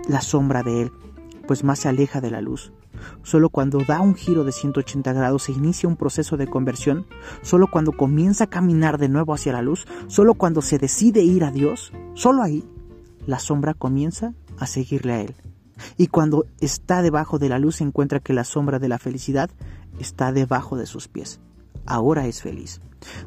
la 0.07 0.21
sombra 0.21 0.63
de 0.63 0.83
él, 0.83 0.91
pues 1.47 1.63
más 1.63 1.79
se 1.79 1.89
aleja 1.89 2.21
de 2.21 2.31
la 2.31 2.41
luz. 2.41 2.71
Solo 3.23 3.49
cuando 3.49 3.79
da 3.79 3.99
un 3.99 4.15
giro 4.15 4.43
de 4.43 4.51
180 4.51 5.11
grados 5.13 5.43
se 5.43 5.51
inicia 5.51 5.89
un 5.89 5.97
proceso 5.97 6.37
de 6.37 6.47
conversión, 6.47 7.05
solo 7.41 7.67
cuando 7.67 7.91
comienza 7.91 8.45
a 8.45 8.49
caminar 8.49 8.97
de 8.97 9.09
nuevo 9.09 9.33
hacia 9.33 9.53
la 9.53 9.61
luz, 9.61 9.85
solo 10.07 10.35
cuando 10.35 10.61
se 10.61 10.77
decide 10.77 11.21
ir 11.21 11.43
a 11.43 11.51
Dios, 11.51 11.91
solo 12.13 12.43
ahí 12.43 12.63
la 13.25 13.39
sombra 13.39 13.73
comienza 13.73 14.33
a 14.57 14.67
seguirle 14.67 15.13
a 15.13 15.21
él 15.21 15.35
y 15.97 16.07
cuando 16.07 16.45
está 16.59 17.01
debajo 17.01 17.39
de 17.39 17.49
la 17.49 17.59
luz 17.59 17.77
se 17.77 17.83
encuentra 17.83 18.19
que 18.19 18.33
la 18.33 18.43
sombra 18.43 18.79
de 18.79 18.87
la 18.87 18.99
felicidad 18.99 19.49
está 19.99 20.31
debajo 20.31 20.77
de 20.77 20.85
sus 20.85 21.07
pies. 21.07 21.39
Ahora 21.85 22.27
es 22.27 22.41
feliz. 22.41 22.79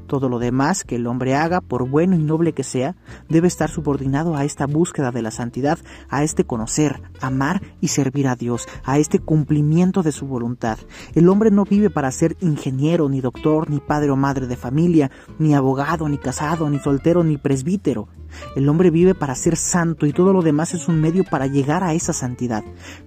Todo 0.07 0.29
lo 0.29 0.38
demás 0.38 0.85
que 0.85 0.97
el 0.97 1.07
hombre 1.07 1.35
haga, 1.35 1.61
por 1.61 1.88
bueno 1.88 2.17
y 2.17 2.23
noble 2.23 2.53
que 2.53 2.65
sea, 2.65 2.97
debe 3.29 3.49
estar 3.49 3.71
subordinado 3.71 4.37
a 4.37 4.45
esta 4.45 4.67
búsqueda 4.67 5.11
de 5.11 5.23
la 5.23 5.31
santidad, 5.31 5.79
a 6.09 6.23
este 6.23 6.45
conocer, 6.45 7.03
amar 7.21 7.62
y 7.81 7.88
servir 7.88 8.29
a 8.29 8.37
Dios, 8.37 8.67
a 8.85 8.99
este 8.99 9.19
cumplimiento 9.19 10.03
de 10.03 10.12
su 10.12 10.26
voluntad. 10.26 10.79
El 11.15 11.29
hombre 11.29 11.50
no 11.50 11.65
vive 11.65 11.91
para 11.91 12.11
ser 12.11 12.37
ingeniero, 12.41 13.09
ni 13.09 13.21
doctor, 13.21 13.71
ni 13.71 13.81
padre 13.81 14.11
o 14.11 14.17
madre 14.17 14.47
de 14.47 14.57
familia, 14.57 15.11
ni 15.38 15.55
abogado, 15.55 16.09
ni 16.09 16.19
casado, 16.19 16.71
ni 16.71 16.79
soltero, 16.79 17.25
ni 17.25 17.37
presbítero. 17.37 18.09
El 18.55 18.69
hombre 18.69 18.91
vive 18.91 19.15
para 19.15 19.35
ser 19.35 19.57
santo 19.57 20.07
y 20.07 20.12
todo 20.12 20.33
lo 20.33 20.43
demás 20.43 20.75
es 20.75 20.88
un 20.88 21.00
medio 21.00 21.25
para 21.25 21.47
llegar 21.47 21.85
a 21.85 21.95
esa 21.95 22.12
santidad. 22.12 22.65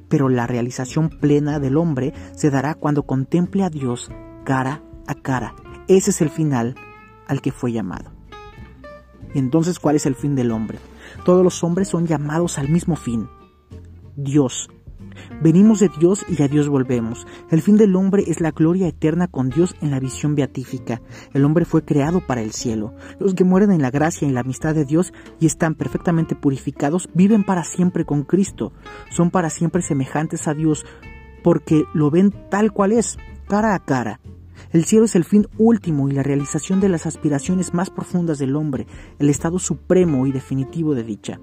Pero 0.07 0.29
la 0.29 0.47
realización 0.47 1.09
plena 1.09 1.59
del 1.59 1.77
hombre 1.77 2.13
se 2.35 2.49
dará 2.49 2.73
cuando 2.73 3.03
contemple 3.03 3.63
a 3.63 3.69
Dios 3.69 4.09
cara 4.43 4.81
a 5.09 5.15
cara. 5.15 5.55
Ese 5.87 6.11
es 6.11 6.21
el 6.21 6.29
final 6.29 6.75
al 7.27 7.41
que 7.41 7.51
fue 7.51 7.71
llamado. 7.71 8.11
Y 9.33 9.39
entonces, 9.39 9.79
¿cuál 9.79 9.95
es 9.95 10.05
el 10.05 10.15
fin 10.15 10.35
del 10.35 10.51
hombre? 10.51 10.79
Todos 11.25 11.43
los 11.43 11.63
hombres 11.63 11.87
son 11.87 12.07
llamados 12.07 12.57
al 12.57 12.69
mismo 12.69 12.95
fin. 12.95 13.27
Dios, 14.15 14.69
Venimos 15.41 15.79
de 15.79 15.89
Dios 15.99 16.25
y 16.27 16.41
a 16.41 16.47
Dios 16.47 16.67
volvemos. 16.67 17.25
El 17.49 17.61
fin 17.61 17.77
del 17.77 17.95
hombre 17.95 18.23
es 18.27 18.41
la 18.41 18.51
gloria 18.51 18.87
eterna 18.87 19.27
con 19.27 19.49
Dios 19.49 19.75
en 19.81 19.91
la 19.91 19.99
visión 19.99 20.35
beatífica. 20.35 21.01
El 21.33 21.45
hombre 21.45 21.65
fue 21.65 21.83
creado 21.83 22.25
para 22.25 22.41
el 22.41 22.51
cielo. 22.51 22.93
Los 23.19 23.33
que 23.33 23.43
mueren 23.43 23.71
en 23.71 23.81
la 23.81 23.91
gracia 23.91 24.25
y 24.25 24.29
en 24.29 24.35
la 24.35 24.41
amistad 24.41 24.75
de 24.75 24.85
Dios 24.85 25.13
y 25.39 25.45
están 25.45 25.75
perfectamente 25.75 26.35
purificados 26.35 27.09
viven 27.13 27.43
para 27.43 27.63
siempre 27.63 28.05
con 28.05 28.23
Cristo. 28.23 28.73
Son 29.09 29.31
para 29.31 29.49
siempre 29.49 29.81
semejantes 29.81 30.47
a 30.47 30.53
Dios 30.53 30.85
porque 31.43 31.85
lo 31.93 32.11
ven 32.11 32.33
tal 32.49 32.73
cual 32.73 32.91
es, 32.91 33.17
cara 33.47 33.75
a 33.75 33.79
cara. 33.79 34.19
El 34.71 34.85
cielo 34.85 35.05
es 35.05 35.15
el 35.15 35.23
fin 35.23 35.47
último 35.57 36.09
y 36.09 36.11
la 36.11 36.21
realización 36.21 36.79
de 36.79 36.89
las 36.89 37.07
aspiraciones 37.07 37.73
más 37.73 37.89
profundas 37.89 38.37
del 38.37 38.55
hombre, 38.55 38.85
el 39.17 39.29
estado 39.29 39.57
supremo 39.57 40.27
y 40.27 40.31
definitivo 40.31 40.93
de 40.93 41.03
dicha. 41.03 41.39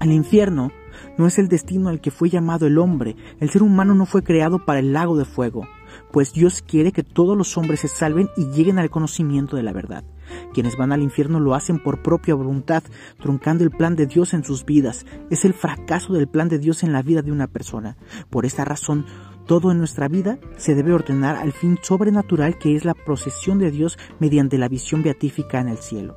El 0.00 0.12
infierno 0.12 0.70
no 1.18 1.26
es 1.26 1.38
el 1.38 1.48
destino 1.48 1.88
al 1.88 2.00
que 2.00 2.10
fue 2.10 2.28
llamado 2.28 2.66
el 2.66 2.78
hombre. 2.78 3.16
El 3.40 3.50
ser 3.50 3.62
humano 3.62 3.94
no 3.94 4.06
fue 4.06 4.22
creado 4.22 4.64
para 4.64 4.78
el 4.78 4.92
lago 4.92 5.16
de 5.16 5.24
fuego, 5.24 5.66
pues 6.12 6.32
Dios 6.32 6.62
quiere 6.62 6.92
que 6.92 7.02
todos 7.02 7.36
los 7.36 7.56
hombres 7.56 7.80
se 7.80 7.88
salven 7.88 8.28
y 8.36 8.46
lleguen 8.50 8.78
al 8.78 8.90
conocimiento 8.90 9.56
de 9.56 9.62
la 9.62 9.72
verdad. 9.72 10.04
Quienes 10.52 10.76
van 10.76 10.92
al 10.92 11.02
infierno 11.02 11.40
lo 11.40 11.54
hacen 11.54 11.82
por 11.82 12.02
propia 12.02 12.34
voluntad, 12.34 12.82
truncando 13.20 13.64
el 13.64 13.70
plan 13.70 13.96
de 13.96 14.06
Dios 14.06 14.34
en 14.34 14.44
sus 14.44 14.64
vidas. 14.64 15.06
Es 15.30 15.44
el 15.44 15.54
fracaso 15.54 16.12
del 16.12 16.28
plan 16.28 16.48
de 16.48 16.58
Dios 16.58 16.82
en 16.82 16.92
la 16.92 17.02
vida 17.02 17.22
de 17.22 17.32
una 17.32 17.46
persona. 17.46 17.96
Por 18.30 18.44
esta 18.44 18.64
razón, 18.64 19.06
todo 19.46 19.70
en 19.70 19.78
nuestra 19.78 20.08
vida 20.08 20.38
se 20.56 20.74
debe 20.74 20.92
ordenar 20.92 21.36
al 21.36 21.52
fin 21.52 21.78
sobrenatural 21.82 22.58
que 22.58 22.74
es 22.74 22.84
la 22.84 22.94
procesión 22.94 23.58
de 23.58 23.70
Dios 23.70 23.98
mediante 24.18 24.58
la 24.58 24.68
visión 24.68 25.02
beatífica 25.02 25.60
en 25.60 25.68
el 25.68 25.78
cielo. 25.78 26.16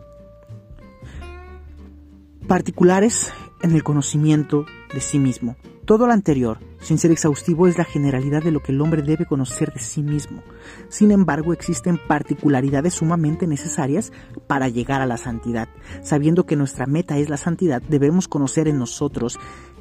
Particulares 2.48 3.32
en 3.62 3.72
el 3.72 3.84
conocimiento 3.84 4.66
de 4.94 5.02
sí 5.02 5.20
mismo. 5.20 5.56
Todo 5.86 6.06
lo 6.06 6.14
anterior, 6.14 6.60
sin 6.80 7.00
ser 7.00 7.12
exhaustivo, 7.12 7.68
es 7.68 7.78
la 7.78 7.84
generalidad 7.84 8.44
de 8.44 8.52
lo 8.52 8.60
que 8.60 8.72
el 8.72 8.80
hombre 8.80 9.02
debe 9.02 9.26
conocer 9.26 9.74
de 9.74 9.80
sí 9.80 10.04
mismo. 10.04 10.44
Sin 10.88 11.12
embargo, 11.12 11.52
existen 11.52 12.00
particularidades 12.08 12.94
sumamente 12.94 13.48
necesarias 13.48 14.12
para 14.46 14.70
llegar 14.70 15.02
a 15.02 15.08
la 15.08 15.18
santidad. 15.18 15.68
Sabiendo 16.04 16.46
que 16.46 16.56
nuestra 16.56 16.86
meta 16.86 17.18
es 17.18 17.30
la 17.30 17.38
santidad, 17.38 17.82
debemos 17.82 18.28
conocer 18.28 18.68
en 18.68 18.78
nosotros 18.78 19.40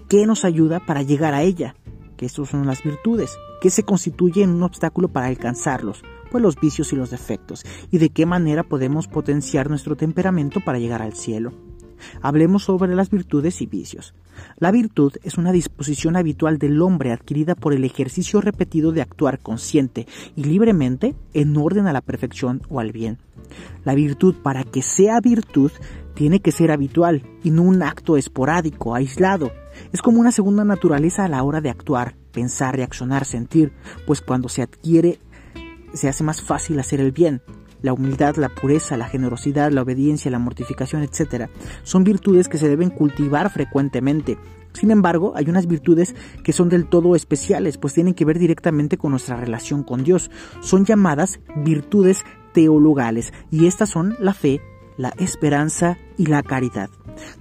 qué 0.09 0.25
nos 0.27 0.47
ayuda 0.47 0.81
para 0.81 1.03
llegar 1.03 1.35
a 1.35 1.43
ella, 1.43 1.75
que 2.19 2.27
estas 2.27 2.51
son 2.51 2.67
las 2.67 2.83
virtudes, 2.83 3.39
qué 3.63 3.71
se 3.71 3.85
constituye 3.85 4.43
en 4.43 4.51
un 4.51 4.65
obstáculo 4.65 5.09
para 5.09 5.29
alcanzarlos, 5.29 6.03
pues 6.31 6.43
los 6.43 6.57
vicios 6.57 6.93
y 6.93 6.97
los 6.97 7.11
defectos, 7.11 7.65
y 7.91 7.97
de 7.97 8.11
qué 8.11 8.27
manera 8.27 8.65
podemos 8.65 9.09
potenciar 9.09 9.71
nuestro 9.71 9.97
temperamento 9.97 10.61
para 10.61 10.79
llegar 10.79 11.01
al 11.01 11.15
cielo. 11.15 11.55
Hablemos 12.21 12.65
sobre 12.65 12.95
las 12.95 13.11
virtudes 13.11 13.61
y 13.63 13.67
vicios. 13.67 14.15
La 14.59 14.71
virtud 14.71 15.15
es 15.23 15.37
una 15.37 15.53
disposición 15.53 16.17
habitual 16.17 16.59
del 16.59 16.81
hombre 16.81 17.13
adquirida 17.13 17.55
por 17.55 17.73
el 17.73 17.85
ejercicio 17.85 18.41
repetido 18.41 18.93
de 18.93 19.03
actuar 19.03 19.41
consciente 19.41 20.07
y 20.37 20.45
libremente 20.45 21.17
en 21.35 21.57
orden 21.57 21.87
a 21.87 21.93
la 21.93 22.01
perfección 22.01 22.63
o 22.69 22.79
al 22.79 22.93
bien. 22.93 23.19
La 23.85 23.95
virtud, 23.95 24.37
para 24.43 24.63
que 24.65 24.83
sea 24.83 25.21
virtud, 25.21 25.73
tiene 26.15 26.41
que 26.41 26.53
ser 26.53 26.71
habitual 26.71 27.23
y 27.43 27.51
no 27.51 27.63
un 27.63 27.83
acto 27.83 28.17
esporádico, 28.17 28.95
aislado. 28.95 29.53
Es 29.93 30.03
como 30.03 30.21
una 30.21 30.33
segunda 30.33 30.65
naturaleza 30.65 31.25
a 31.25 31.29
la 31.29 31.43
hora 31.43 31.61
de 31.61 31.71
actuar, 31.71 32.15
pensar, 32.33 32.77
reaccionar, 32.77 33.25
sentir, 33.25 33.73
pues 34.07 34.21
cuando 34.21 34.49
se 34.49 34.63
adquiere 34.63 35.19
se 35.95 36.09
hace 36.09 36.23
más 36.23 36.43
fácil 36.43 36.79
hacer 36.79 37.01
el 37.01 37.13
bien 37.13 37.41
la 37.83 37.93
humildad, 37.93 38.37
la 38.37 38.49
pureza, 38.49 38.97
la 38.97 39.09
generosidad, 39.09 39.71
la 39.71 39.83
obediencia, 39.83 40.31
la 40.31 40.39
mortificación, 40.39 41.03
etc. 41.03 41.49
Son 41.83 42.05
virtudes 42.05 42.49
que 42.49 42.59
se 42.59 42.69
deben 42.69 42.91
cultivar 42.91 43.51
frecuentemente. 43.51 44.39
Sin 44.73 44.91
embargo, 44.91 45.33
hay 45.35 45.49
unas 45.49 45.67
virtudes 45.67 46.15
que 46.45 46.53
son 46.53 46.69
del 46.69 46.89
todo 46.89 47.17
especiales, 47.17 47.79
pues 47.79 47.95
tienen 47.95 48.15
que 48.15 48.25
ver 48.25 48.39
directamente 48.39 48.99
con 48.99 49.13
nuestra 49.13 49.37
relación 49.37 49.83
con 49.83 50.05
Dios. 50.05 50.31
Son 50.61 50.85
llamadas 50.85 51.41
virtudes 51.57 52.25
teologales 52.53 53.33
y 53.51 53.67
estas 53.67 53.91
son 53.91 54.17
la 54.21 54.35
fe, 54.35 54.61
la 54.99 55.15
esperanza 55.17 55.97
y 56.19 56.27
la 56.27 56.43
caridad. 56.43 56.91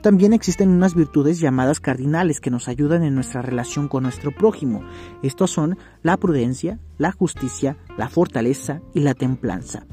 También 0.01 0.33
existen 0.33 0.69
unas 0.69 0.95
virtudes 0.95 1.39
llamadas 1.39 1.79
cardinales 1.79 2.39
que 2.39 2.49
nos 2.49 2.67
ayudan 2.67 3.03
en 3.03 3.15
nuestra 3.15 3.41
relación 3.41 3.87
con 3.87 4.03
nuestro 4.03 4.31
prójimo. 4.31 4.83
Estos 5.21 5.51
son 5.51 5.77
la 6.03 6.17
prudencia, 6.17 6.79
la 6.97 7.11
justicia, 7.11 7.77
la 7.97 8.09
fortaleza 8.09 8.81
y 8.93 9.01
la 9.01 9.13
templanza. 9.13 9.85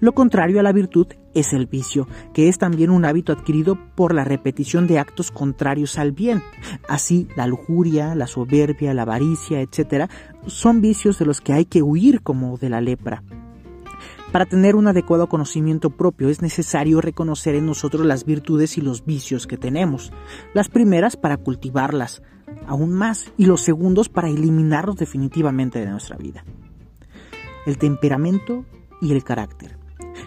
Lo 0.00 0.12
contrario 0.12 0.58
a 0.60 0.62
la 0.62 0.72
virtud 0.72 1.06
es 1.34 1.52
el 1.52 1.66
vicio, 1.66 2.08
que 2.34 2.48
es 2.48 2.58
también 2.58 2.90
un 2.90 3.04
hábito 3.04 3.32
adquirido 3.32 3.78
por 3.94 4.14
la 4.14 4.24
repetición 4.24 4.86
de 4.86 4.98
actos 4.98 5.30
contrarios 5.30 5.98
al 5.98 6.12
bien. 6.12 6.42
Así, 6.88 7.28
la 7.36 7.46
lujuria, 7.46 8.14
la 8.14 8.26
soberbia, 8.26 8.94
la 8.94 9.02
avaricia, 9.02 9.60
etc., 9.60 10.10
son 10.46 10.80
vicios 10.80 11.18
de 11.18 11.26
los 11.26 11.40
que 11.40 11.52
hay 11.52 11.64
que 11.64 11.82
huir 11.82 12.22
como 12.22 12.56
de 12.58 12.70
la 12.70 12.80
lepra. 12.80 13.22
Para 14.32 14.46
tener 14.46 14.76
un 14.76 14.88
adecuado 14.88 15.28
conocimiento 15.28 15.90
propio 15.90 16.28
es 16.28 16.42
necesario 16.42 17.00
reconocer 17.00 17.54
en 17.54 17.66
nosotros 17.66 18.04
las 18.06 18.24
virtudes 18.24 18.78
y 18.78 18.80
los 18.80 19.04
vicios 19.04 19.46
que 19.46 19.56
tenemos. 19.56 20.12
Las 20.54 20.68
primeras 20.68 21.16
para 21.16 21.36
cultivarlas 21.36 22.22
aún 22.66 22.92
más 22.92 23.32
y 23.36 23.46
los 23.46 23.62
segundos 23.62 24.08
para 24.08 24.28
eliminarlos 24.28 24.96
definitivamente 24.96 25.80
de 25.80 25.90
nuestra 25.90 26.16
vida. 26.16 26.44
el 27.66 27.76
temperamento 27.76 28.64
y 29.02 29.12
el 29.12 29.22
carácter. 29.24 29.77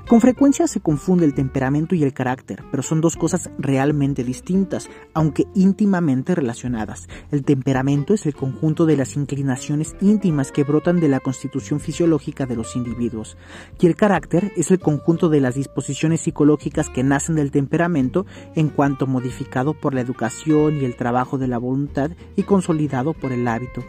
Con 0.08 0.22
frecuencia 0.22 0.68
se 0.68 0.82
confunde 0.82 1.26
el 1.26 1.34
temperamento 1.34 1.96
y 1.96 2.04
el 2.04 2.14
carácter, 2.14 2.64
pero 2.72 2.84
son 2.84 3.02
dos 3.02 3.16
cosas 3.16 3.50
realmente 3.58 4.24
distintas, 4.24 4.90
aunque 5.14 5.48
íntimamente 5.56 6.36
relacionadas. 6.36 7.08
El 7.32 7.44
temperamento 7.44 8.14
es 8.14 8.26
el 8.26 8.36
conjunto 8.36 8.86
de 8.86 8.98
las 8.98 9.16
inclinaciones 9.16 9.96
íntimas 10.02 10.52
que 10.52 10.64
brotan 10.64 11.00
de 11.00 11.08
la 11.08 11.20
constitución 11.20 11.80
fisiológica 11.80 12.46
de 12.46 12.56
los 12.56 12.76
individuos, 12.76 13.38
y 13.80 13.88
el 13.88 13.96
carácter 13.96 14.52
es 14.56 14.72
el 14.72 14.80
conjunto 14.80 15.30
de 15.30 15.42
las 15.42 15.56
disposiciones 15.56 16.22
psicológicas 16.22 16.90
que 16.90 17.04
nacen 17.04 17.36
del 17.36 17.52
temperamento 17.52 18.26
en 18.56 18.70
cuanto 18.70 19.08
modificado 19.08 19.74
por 19.74 19.94
la 19.94 20.02
educación 20.02 20.78
y 20.82 20.86
el 20.86 20.96
trabajo 20.96 21.38
de 21.38 21.48
la 21.48 21.58
voluntad 21.58 22.12
y 22.36 22.44
consolidado 22.44 23.14
por 23.14 23.32
el 23.32 23.48
hábito. 23.48 23.84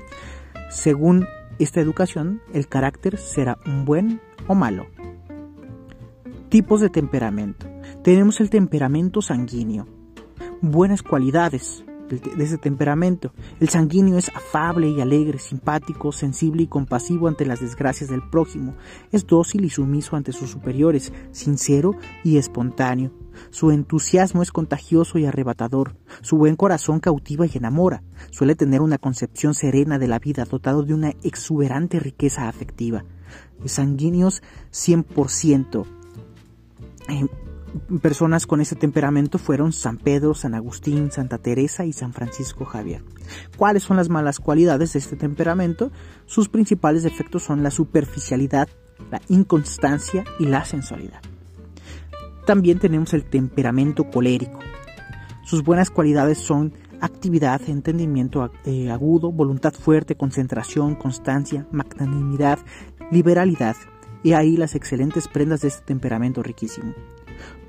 Según 0.71 1.27
esta 1.59 1.81
educación, 1.81 2.41
el 2.53 2.67
carácter 2.67 3.19
será 3.19 3.59
un 3.67 3.85
buen 3.85 4.21
o 4.49 4.55
malo. 4.55 4.87
Tipos 6.53 6.83
de 6.83 6.91
temperamento. 6.91 7.67
Tenemos 8.05 8.39
el 8.43 8.51
temperamento 8.51 9.23
sanguíneo. 9.23 9.87
Buenas 10.61 11.03
cualidades 11.03 11.83
de 12.11 12.45
ese 12.45 12.59
temperamento. 12.59 13.33
El 13.59 13.71
sanguíneo 13.71 14.19
es 14.19 14.29
afable 14.29 14.91
y 14.91 15.01
alegre, 15.01 15.39
simpático, 15.39 16.13
sensible 16.13 16.65
y 16.65 16.67
compasivo 16.67 17.27
ante 17.27 17.47
las 17.47 17.61
desgracias 17.61 18.11
del 18.11 18.21
prójimo. 18.29 18.75
Es 19.13 19.27
dócil 19.27 19.65
y 19.65 19.71
sumiso 19.71 20.15
ante 20.15 20.33
sus 20.33 20.51
superiores, 20.51 21.11
sincero 21.31 21.95
y 22.23 22.37
espontáneo. 22.37 23.13
Su 23.49 23.71
entusiasmo 23.71 24.43
es 24.43 24.53
contagioso 24.53 25.19
y 25.19 25.25
arrebatador. 25.25 25.97
Su 26.21 26.37
buen 26.37 26.57
corazón 26.57 27.01
cautiva 27.01 27.47
y 27.47 27.57
enamora. 27.57 28.03
Suele 28.31 28.57
tener 28.57 28.83
una 28.83 28.99
concepción 28.99 29.55
serena 29.55 29.99
de 29.99 30.09
la 30.09 30.19
vida, 30.19 30.45
dotado 30.45 30.83
de 30.83 30.93
una 30.93 31.15
exuberante 31.23 31.99
riqueza 31.99 32.47
afectiva. 32.47 33.07
Sanguíneos 33.65 34.43
100% 34.71 36.02
eh, 37.09 37.27
personas 38.01 38.47
con 38.47 38.61
ese 38.61 38.77
temperamento 38.77 39.39
fueron 39.39 39.73
San 39.73 39.99
Pedro, 39.99 40.35
San 40.35 40.55
Agustín, 40.55 41.11
Santa 41.11 41.39
Teresa 41.39 41.85
y 41.85 41.93
San 41.93 42.13
Francisco 42.13 42.65
Javier. 42.65 43.03
¿Cuáles 43.57 43.83
son 43.83 43.97
las 43.97 44.09
malas 44.09 44.41
cualidades 44.41 44.93
de 44.93 44.99
este 44.99 45.17
temperamento? 45.17 45.91
Sus 46.27 46.49
principales 46.49 47.03
defectos 47.03 47.43
son 47.43 47.63
la 47.63 47.71
superficialidad, 47.71 48.69
la 49.11 49.21
inconstancia 49.29 50.25
y 50.39 50.47
la 50.47 50.65
sensualidad. 50.65 51.21
También 52.47 52.79
tenemos 52.79 53.15
el 53.15 53.25
temperamento 53.25 54.11
colérico. 54.11 54.59
Sus 55.45 55.63
buenas 55.63 55.91
cualidades 55.91 56.39
son 56.39 56.73
actividad, 57.01 57.61
entendimiento 57.69 58.51
eh, 58.65 58.91
agudo, 58.91 59.33
voluntad 59.33 59.73
fuerte, 59.75 60.17
concentración, 60.17 60.95
constancia, 60.95 61.67
magnanimidad, 61.73 62.59
liberalidad, 63.11 63.77
y 64.23 64.33
ahí 64.33 64.57
las 64.57 64.75
excelentes 64.75 65.29
prendas 65.29 65.63
de 65.63 65.69
este 65.69 65.85
temperamento 65.85 66.43
riquísimo. 66.43 66.95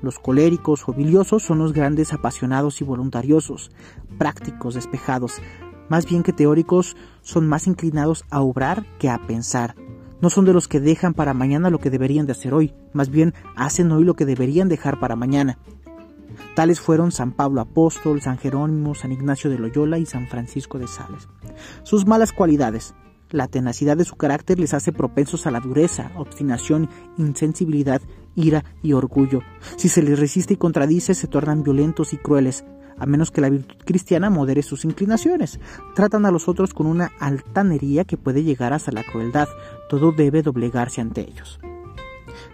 Los 0.02 0.18
coléricos 0.18 0.84
o 0.86 1.38
son 1.38 1.58
los 1.58 1.72
grandes 1.72 2.12
apasionados 2.12 2.80
y 2.80 2.84
voluntariosos, 2.84 3.70
prácticos, 4.18 4.74
despejados, 4.74 5.40
más 5.88 6.06
bien 6.06 6.22
que 6.22 6.32
teóricos, 6.32 6.96
son 7.22 7.46
más 7.46 7.66
inclinados 7.66 8.24
a 8.30 8.40
obrar 8.40 8.86
que 8.98 9.08
a 9.08 9.18
pensar. 9.26 9.74
No 10.20 10.30
son 10.30 10.44
de 10.44 10.52
los 10.52 10.68
que 10.68 10.80
dejan 10.80 11.12
para 11.12 11.34
mañana 11.34 11.70
lo 11.70 11.78
que 11.78 11.90
deberían 11.90 12.26
de 12.26 12.32
hacer 12.32 12.54
hoy, 12.54 12.74
más 12.92 13.10
bien 13.10 13.34
hacen 13.56 13.92
hoy 13.92 14.04
lo 14.04 14.14
que 14.14 14.24
deberían 14.24 14.68
dejar 14.68 14.98
para 14.98 15.16
mañana. 15.16 15.58
Tales 16.54 16.80
fueron 16.80 17.12
San 17.12 17.32
Pablo 17.32 17.60
Apóstol, 17.60 18.22
San 18.22 18.38
Jerónimo, 18.38 18.94
San 18.94 19.12
Ignacio 19.12 19.50
de 19.50 19.58
Loyola 19.58 19.98
y 19.98 20.06
San 20.06 20.26
Francisco 20.28 20.78
de 20.78 20.86
Sales. 20.86 21.28
Sus 21.82 22.06
malas 22.06 22.32
cualidades. 22.32 22.94
La 23.34 23.48
tenacidad 23.48 23.96
de 23.96 24.04
su 24.04 24.14
carácter 24.14 24.60
les 24.60 24.74
hace 24.74 24.92
propensos 24.92 25.48
a 25.48 25.50
la 25.50 25.58
dureza, 25.58 26.12
obstinación, 26.14 26.88
insensibilidad, 27.18 28.00
ira 28.36 28.64
y 28.80 28.92
orgullo. 28.92 29.40
Si 29.74 29.88
se 29.88 30.04
les 30.04 30.20
resiste 30.20 30.54
y 30.54 30.56
contradice, 30.56 31.14
se 31.14 31.26
tornan 31.26 31.64
violentos 31.64 32.12
y 32.12 32.16
crueles, 32.16 32.64
a 32.96 33.06
menos 33.06 33.32
que 33.32 33.40
la 33.40 33.50
virtud 33.50 33.74
cristiana 33.84 34.30
modere 34.30 34.62
sus 34.62 34.84
inclinaciones. 34.84 35.58
Tratan 35.96 36.26
a 36.26 36.30
los 36.30 36.46
otros 36.46 36.72
con 36.74 36.86
una 36.86 37.10
altanería 37.18 38.04
que 38.04 38.16
puede 38.16 38.44
llegar 38.44 38.72
hasta 38.72 38.92
la 38.92 39.02
crueldad. 39.02 39.48
Todo 39.88 40.12
debe 40.12 40.42
doblegarse 40.42 41.00
ante 41.00 41.22
ellos. 41.22 41.58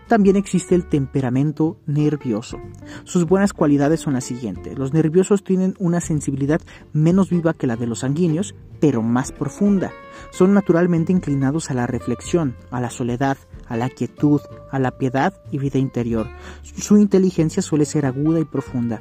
También 0.08 0.36
existe 0.36 0.74
el 0.74 0.86
temperamento 0.86 1.78
nervioso. 1.86 2.58
Sus 3.04 3.26
buenas 3.26 3.52
cualidades 3.52 4.00
son 4.00 4.14
las 4.14 4.24
siguientes. 4.24 4.78
Los 4.78 4.92
nerviosos 4.92 5.44
tienen 5.44 5.74
una 5.78 6.00
sensibilidad 6.00 6.60
menos 6.92 7.30
viva 7.30 7.54
que 7.54 7.66
la 7.66 7.76
de 7.76 7.86
los 7.86 8.00
sanguíneos, 8.00 8.54
pero 8.80 9.02
más 9.02 9.32
profunda. 9.32 9.92
Son 10.30 10.54
naturalmente 10.54 11.12
inclinados 11.12 11.70
a 11.70 11.74
la 11.74 11.86
reflexión, 11.86 12.56
a 12.70 12.80
la 12.80 12.90
soledad, 12.90 13.38
a 13.68 13.76
la 13.76 13.88
quietud, 13.88 14.40
a 14.70 14.78
la 14.78 14.98
piedad 14.98 15.34
y 15.50 15.58
vida 15.58 15.78
interior. 15.78 16.28
Su 16.62 16.96
inteligencia 16.96 17.62
suele 17.62 17.84
ser 17.84 18.06
aguda 18.06 18.40
y 18.40 18.44
profunda 18.44 19.00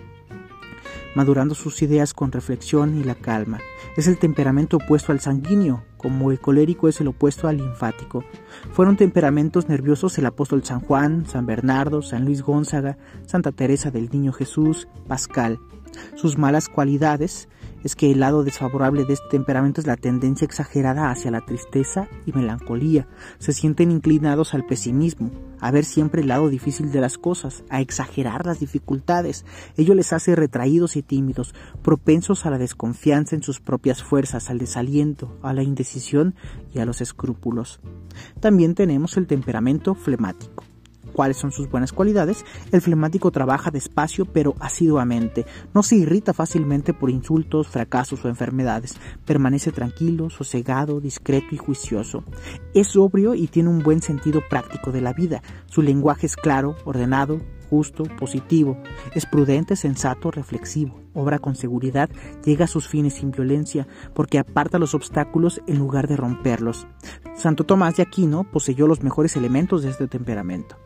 madurando 1.15 1.56
sus 1.56 1.82
ideas 1.82 2.13
con 2.13 2.32
reflexión 2.32 2.97
y 2.97 3.04
la 3.04 3.15
calma. 3.15 3.60
Es 3.97 4.08
el 4.08 4.17
temperamento 4.17 4.77
opuesto 4.77 5.12
al 5.12 5.19
sanguíneo, 5.19 5.84
como 5.99 6.31
el 6.31 6.39
colérico 6.39 6.88
es 6.88 7.01
el 7.01 7.09
opuesto 7.09 7.47
al 7.49 7.57
linfático. 7.57 8.23
Fueron 8.71 8.95
temperamentos 8.95 9.67
nerviosos 9.67 10.17
el 10.17 10.25
apóstol 10.25 10.63
San 10.63 10.79
Juan, 10.79 11.27
San 11.27 11.45
Bernardo, 11.45 12.01
San 12.01 12.23
Luis 12.23 12.41
Gonzaga, 12.41 12.97
Santa 13.27 13.51
Teresa 13.51 13.91
del 13.91 14.09
Niño 14.09 14.31
Jesús, 14.31 14.88
Pascal. 15.07 15.59
Sus 16.15 16.38
malas 16.38 16.69
cualidades 16.69 17.49
es 17.84 17.96
que 17.96 18.12
el 18.12 18.20
lado 18.20 18.44
desfavorable 18.44 19.06
de 19.06 19.13
este 19.13 19.30
temperamento 19.30 19.82
es 19.82 19.88
la 19.88 19.98
tendencia 19.98 20.46
exagerada 20.46 21.12
hacia 21.12 21.32
la 21.32 21.42
tristeza 21.42 22.08
y 22.26 22.34
melancolía. 22.34 23.08
Se 23.38 23.54
sienten 23.54 23.92
inclinados 23.92 24.54
al 24.54 24.65
pesimismo, 24.65 25.32
a 25.60 25.72
ver 25.72 25.86
siempre 25.86 26.22
el 26.22 26.28
lado 26.28 26.50
difícil 26.50 26.92
de 26.92 27.02
las 27.02 27.18
cosas, 27.18 27.63
a 27.70 27.82
exagerar 27.82 28.46
las 28.46 28.60
dificultades. 28.60 29.46
Ello 29.78 29.94
les 29.94 30.13
hace 30.13 30.36
retraídos 30.36 30.96
y 30.96 31.02
tímidos, 31.02 31.54
propensos 31.82 32.46
a 32.46 32.50
la 32.50 32.58
desconfianza 32.58 33.36
en 33.36 33.44
sus 33.44 33.60
propias 33.60 34.04
fuerzas, 34.04 34.50
al 34.50 34.60
desaliento, 34.60 35.38
a 35.42 35.54
la 35.54 35.63
indecisión 35.63 36.36
y 36.74 36.80
a 36.80 36.86
los 36.86 37.02
escrúpulos. 37.02 37.80
También 38.39 38.76
tenemos 38.76 39.18
el 39.18 39.28
temperamento 39.28 39.96
flemático 39.96 40.68
cuáles 41.19 41.36
son 41.36 41.51
sus 41.51 41.69
buenas 41.69 41.91
cualidades, 41.91 42.45
el 42.71 42.79
flemático 42.79 43.29
trabaja 43.29 43.71
despacio 43.71 44.23
pero 44.23 44.55
asiduamente, 44.62 45.45
no 45.73 45.84
se 45.84 45.97
irrita 45.97 46.32
fácilmente 46.32 46.93
por 46.93 47.10
insultos, 47.10 47.67
fracasos 47.67 48.23
o 48.23 48.29
enfermedades, 48.29 48.95
permanece 49.25 49.73
tranquilo, 49.73 50.29
sosegado, 50.29 51.01
discreto 51.01 51.47
y 51.51 51.58
juicioso. 51.58 52.23
Es 52.73 52.88
sobrio 52.93 53.36
y 53.36 53.47
tiene 53.47 53.67
un 53.67 53.84
buen 53.84 54.01
sentido 54.01 54.39
práctico 54.49 54.93
de 54.93 55.01
la 55.01 55.12
vida, 55.12 55.43
su 55.65 55.82
lenguaje 55.82 56.25
es 56.25 56.38
claro, 56.38 56.77
ordenado, 56.86 57.41
justo, 57.69 58.03
positivo, 58.17 58.77
es 59.13 59.25
prudente, 59.25 59.75
sensato, 59.75 60.32
reflexivo, 60.32 61.01
obra 61.13 61.39
con 61.39 61.55
seguridad, 61.55 62.10
llega 62.45 62.63
a 62.63 62.69
sus 62.69 62.88
fines 62.88 63.15
sin 63.15 63.32
violencia, 63.32 63.89
porque 64.13 64.39
aparta 64.39 64.79
los 64.79 64.95
obstáculos 64.95 65.60
en 65.67 65.79
lugar 65.79 66.08
de 66.08 66.15
romperlos. 66.15 66.88
Santo 67.36 67.65
Tomás 67.65 67.97
de 67.97 68.03
Aquino 68.03 68.49
poseyó 68.49 68.88
los 68.88 69.03
mejores 69.03 69.36
elementos 69.36 69.84
de 69.84 69.89
este 69.89 70.08
temperamento 70.08 70.77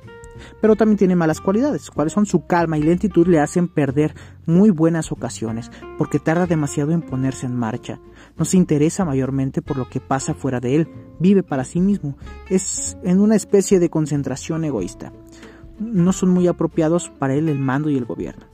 pero 0.61 0.75
también 0.75 0.97
tiene 0.97 1.15
malas 1.15 1.41
cualidades, 1.41 1.89
cuáles 1.89 2.13
son 2.13 2.25
su 2.25 2.45
calma 2.45 2.77
y 2.77 2.83
lentitud 2.83 3.27
le 3.27 3.39
hacen 3.39 3.67
perder 3.67 4.15
muy 4.45 4.69
buenas 4.69 5.11
ocasiones, 5.11 5.71
porque 5.97 6.19
tarda 6.19 6.47
demasiado 6.47 6.91
en 6.91 7.01
ponerse 7.01 7.45
en 7.45 7.55
marcha, 7.55 7.99
no 8.37 8.45
se 8.45 8.57
interesa 8.57 9.05
mayormente 9.05 9.61
por 9.61 9.77
lo 9.77 9.89
que 9.89 9.99
pasa 9.99 10.33
fuera 10.33 10.59
de 10.59 10.75
él, 10.75 10.87
vive 11.19 11.43
para 11.43 11.65
sí 11.65 11.79
mismo, 11.79 12.17
es 12.49 12.97
en 13.03 13.19
una 13.19 13.35
especie 13.35 13.79
de 13.79 13.89
concentración 13.89 14.65
egoísta. 14.65 15.13
No 15.79 16.13
son 16.13 16.29
muy 16.29 16.47
apropiados 16.47 17.09
para 17.19 17.33
él 17.33 17.49
el 17.49 17.59
mando 17.59 17.89
y 17.89 17.97
el 17.97 18.05
gobierno. 18.05 18.45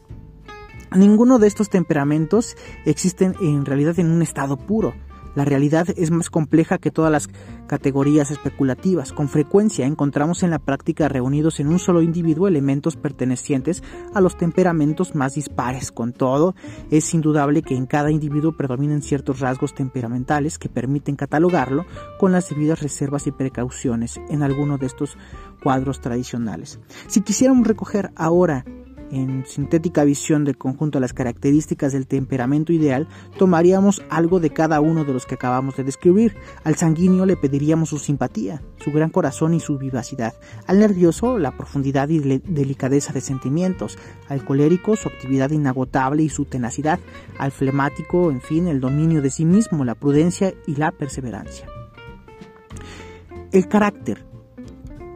Ninguno 0.96 1.38
de 1.38 1.48
estos 1.48 1.70
temperamentos 1.70 2.56
existen 2.86 3.36
en 3.42 3.66
realidad 3.66 4.00
en 4.00 4.10
un 4.10 4.24
estado 4.24 4.58
puro, 4.58 4.96
la 5.36 5.46
realidad 5.46 5.88
es 5.96 6.12
más 6.12 6.30
compleja 6.30 6.78
que 6.78 6.92
todas 6.92 7.12
las 7.12 7.30
categorías 7.68 8.32
especulativas. 8.32 9.14
Con 9.14 9.30
frecuencia 9.30 9.86
encontramos 9.86 10.44
en 10.44 10.50
la 10.50 10.60
práctica 10.60 11.08
reunidos 11.08 11.60
en 11.60 11.68
un 11.68 11.80
solo 11.80 12.02
individuo 12.02 12.48
elementos 12.48 12.96
pertenecientes 12.96 13.84
a 14.14 14.22
los 14.22 14.38
temperamentos 14.38 15.16
más 15.16 15.36
dispares. 15.36 15.92
Con 15.92 16.14
todo, 16.14 16.56
es 16.90 17.14
indudable 17.14 17.62
que 17.62 17.76
en 17.76 17.86
cada 17.86 18.12
individuo 18.12 18.58
predominen 18.58 19.02
ciertos 19.02 19.40
rasgos 19.40 19.74
temperamentales 19.74 20.58
que 20.58 20.70
permiten 20.70 21.16
catalogarlo 21.16 21.86
con 22.20 22.32
las 22.32 22.50
debidas 22.50 22.82
reservas 22.82 23.28
y 23.28 23.32
precauciones 23.32 24.20
en 24.30 24.44
alguno 24.44 24.78
de 24.78 24.88
estos 24.88 25.18
cuadros 25.62 26.02
tradicionales. 26.02 26.80
Si 27.08 27.22
quisiéramos 27.22 27.68
recoger 27.68 28.12
ahora 28.16 28.66
en 29.12 29.46
sintética 29.46 30.04
visión 30.04 30.46
del 30.46 30.58
conjunto 30.58 30.98
de 30.98 31.02
las 31.02 31.14
características 31.14 31.94
del 31.94 32.08
temperamento 32.08 32.74
ideal, 32.74 33.08
tomaríamos 33.38 34.02
algo 34.10 34.40
de 34.40 34.52
cada 34.52 34.82
uno 34.82 35.06
de 35.06 35.14
los 35.14 35.26
que 35.26 35.36
acabamos 35.36 35.78
de 35.78 35.84
describir. 35.84 36.36
Al 36.64 36.76
sanguíneo 36.76 37.26
le 37.26 37.38
pediríamos 37.38 37.90
su 37.90 38.00
simpatía, 38.00 38.62
su 38.84 38.92
gran 38.92 39.10
corazón 39.10 39.54
y 39.54 39.60
su 39.60 39.78
vivacidad. 39.78 40.34
Al 40.68 40.80
nervioso, 40.80 41.38
la 41.38 41.56
profundidad 41.56 42.10
y 42.10 42.20
delicadeza 42.20 43.14
de 43.14 43.22
sentimientos. 43.22 43.98
Al 44.28 44.46
colérico, 44.46 44.96
su 44.96 45.10
actividad 45.10 45.52
inagotable 45.52 46.24
y 46.24 46.30
su 46.30 46.46
tenacidad. 46.46 47.00
Al 47.38 47.52
flemático, 47.52 48.32
en 48.32 48.42
fin, 48.42 48.68
el 48.68 48.80
dominio 48.80 49.22
de 49.22 49.30
sí 49.30 49.46
mismo, 49.46 49.86
la 49.86 49.96
prudencia 49.96 50.54
y 50.68 50.76
la 50.76 50.92
perseverancia. 50.92 51.68
El 53.52 53.68
carácter 53.68 54.29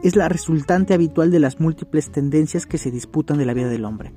es 0.04 0.16
la 0.16 0.28
resultante 0.28 0.92
habitual 0.92 1.30
de 1.30 1.40
las 1.40 1.60
múltiples 1.60 2.12
tendencias 2.12 2.66
que 2.66 2.76
se 2.76 2.90
disputan 2.90 3.38
de 3.38 3.46
la 3.46 3.54
vida 3.54 3.68
del 3.68 3.86
hombre. 3.86 4.12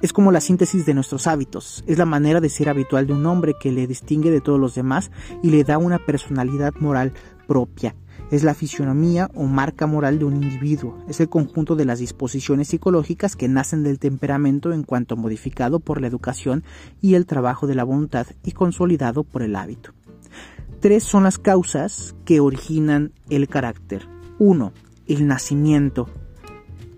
Es 0.00 0.12
como 0.12 0.30
la 0.30 0.40
síntesis 0.40 0.86
de 0.86 0.94
nuestros 0.94 1.26
hábitos, 1.26 1.82
es 1.88 1.98
la 1.98 2.04
manera 2.04 2.40
de 2.40 2.48
ser 2.48 2.68
habitual 2.68 3.08
de 3.08 3.12
un 3.12 3.26
hombre 3.26 3.56
que 3.58 3.72
le 3.72 3.88
distingue 3.88 4.30
de 4.30 4.40
todos 4.40 4.60
los 4.60 4.76
demás 4.76 5.10
y 5.42 5.50
le 5.50 5.64
da 5.64 5.78
una 5.78 5.98
personalidad 5.98 6.74
moral 6.78 7.12
propia. 7.48 7.96
Es 8.30 8.44
la 8.44 8.54
fisionomía 8.54 9.28
o 9.34 9.46
marca 9.46 9.88
moral 9.88 10.20
de 10.20 10.26
un 10.26 10.40
individuo, 10.44 10.96
es 11.08 11.18
el 11.18 11.28
conjunto 11.28 11.74
de 11.74 11.86
las 11.86 11.98
disposiciones 11.98 12.68
psicológicas 12.68 13.34
que 13.34 13.48
nacen 13.48 13.82
del 13.82 13.98
temperamento 13.98 14.72
en 14.72 14.84
cuanto 14.84 15.16
modificado 15.16 15.80
por 15.80 16.00
la 16.00 16.06
educación 16.06 16.62
y 17.00 17.14
el 17.14 17.26
trabajo 17.26 17.66
de 17.66 17.74
la 17.74 17.82
voluntad 17.82 18.28
y 18.44 18.52
consolidado 18.52 19.24
por 19.24 19.42
el 19.42 19.56
hábito. 19.56 19.92
Tres 20.78 21.02
son 21.02 21.24
las 21.24 21.38
causas 21.38 22.14
que 22.24 22.38
originan 22.38 23.12
el 23.28 23.48
carácter. 23.48 24.08
1. 24.38 24.72
El 25.06 25.26
nacimiento. 25.26 26.08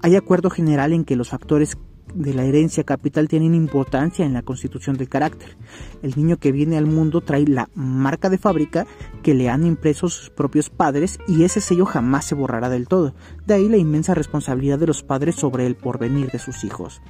Hay 0.00 0.16
acuerdo 0.16 0.50
general 0.50 0.92
en 0.92 1.04
que 1.04 1.16
los 1.16 1.28
factores 1.28 1.76
de 2.14 2.34
la 2.34 2.44
herencia 2.44 2.84
capital 2.84 3.28
tienen 3.28 3.54
importancia 3.54 4.24
en 4.24 4.32
la 4.32 4.42
constitución 4.42 4.96
del 4.96 5.08
carácter. 5.08 5.56
El 6.02 6.14
niño 6.16 6.38
que 6.38 6.52
viene 6.52 6.78
al 6.78 6.86
mundo 6.86 7.20
trae 7.20 7.46
la 7.46 7.68
marca 7.74 8.30
de 8.30 8.38
fábrica 8.38 8.86
que 9.22 9.34
le 9.34 9.48
han 9.48 9.66
impreso 9.66 10.08
sus 10.08 10.30
propios 10.30 10.70
padres 10.70 11.18
y 11.28 11.44
ese 11.44 11.60
sello 11.60 11.84
jamás 11.84 12.24
se 12.24 12.34
borrará 12.34 12.68
del 12.68 12.88
todo. 12.88 13.14
De 13.46 13.54
ahí 13.54 13.68
la 13.68 13.76
inmensa 13.76 14.14
responsabilidad 14.14 14.78
de 14.78 14.86
los 14.86 15.02
padres 15.02 15.36
sobre 15.36 15.66
el 15.66 15.76
porvenir 15.76 16.30
de 16.30 16.38
sus 16.38 16.64
hijos. 16.64 17.02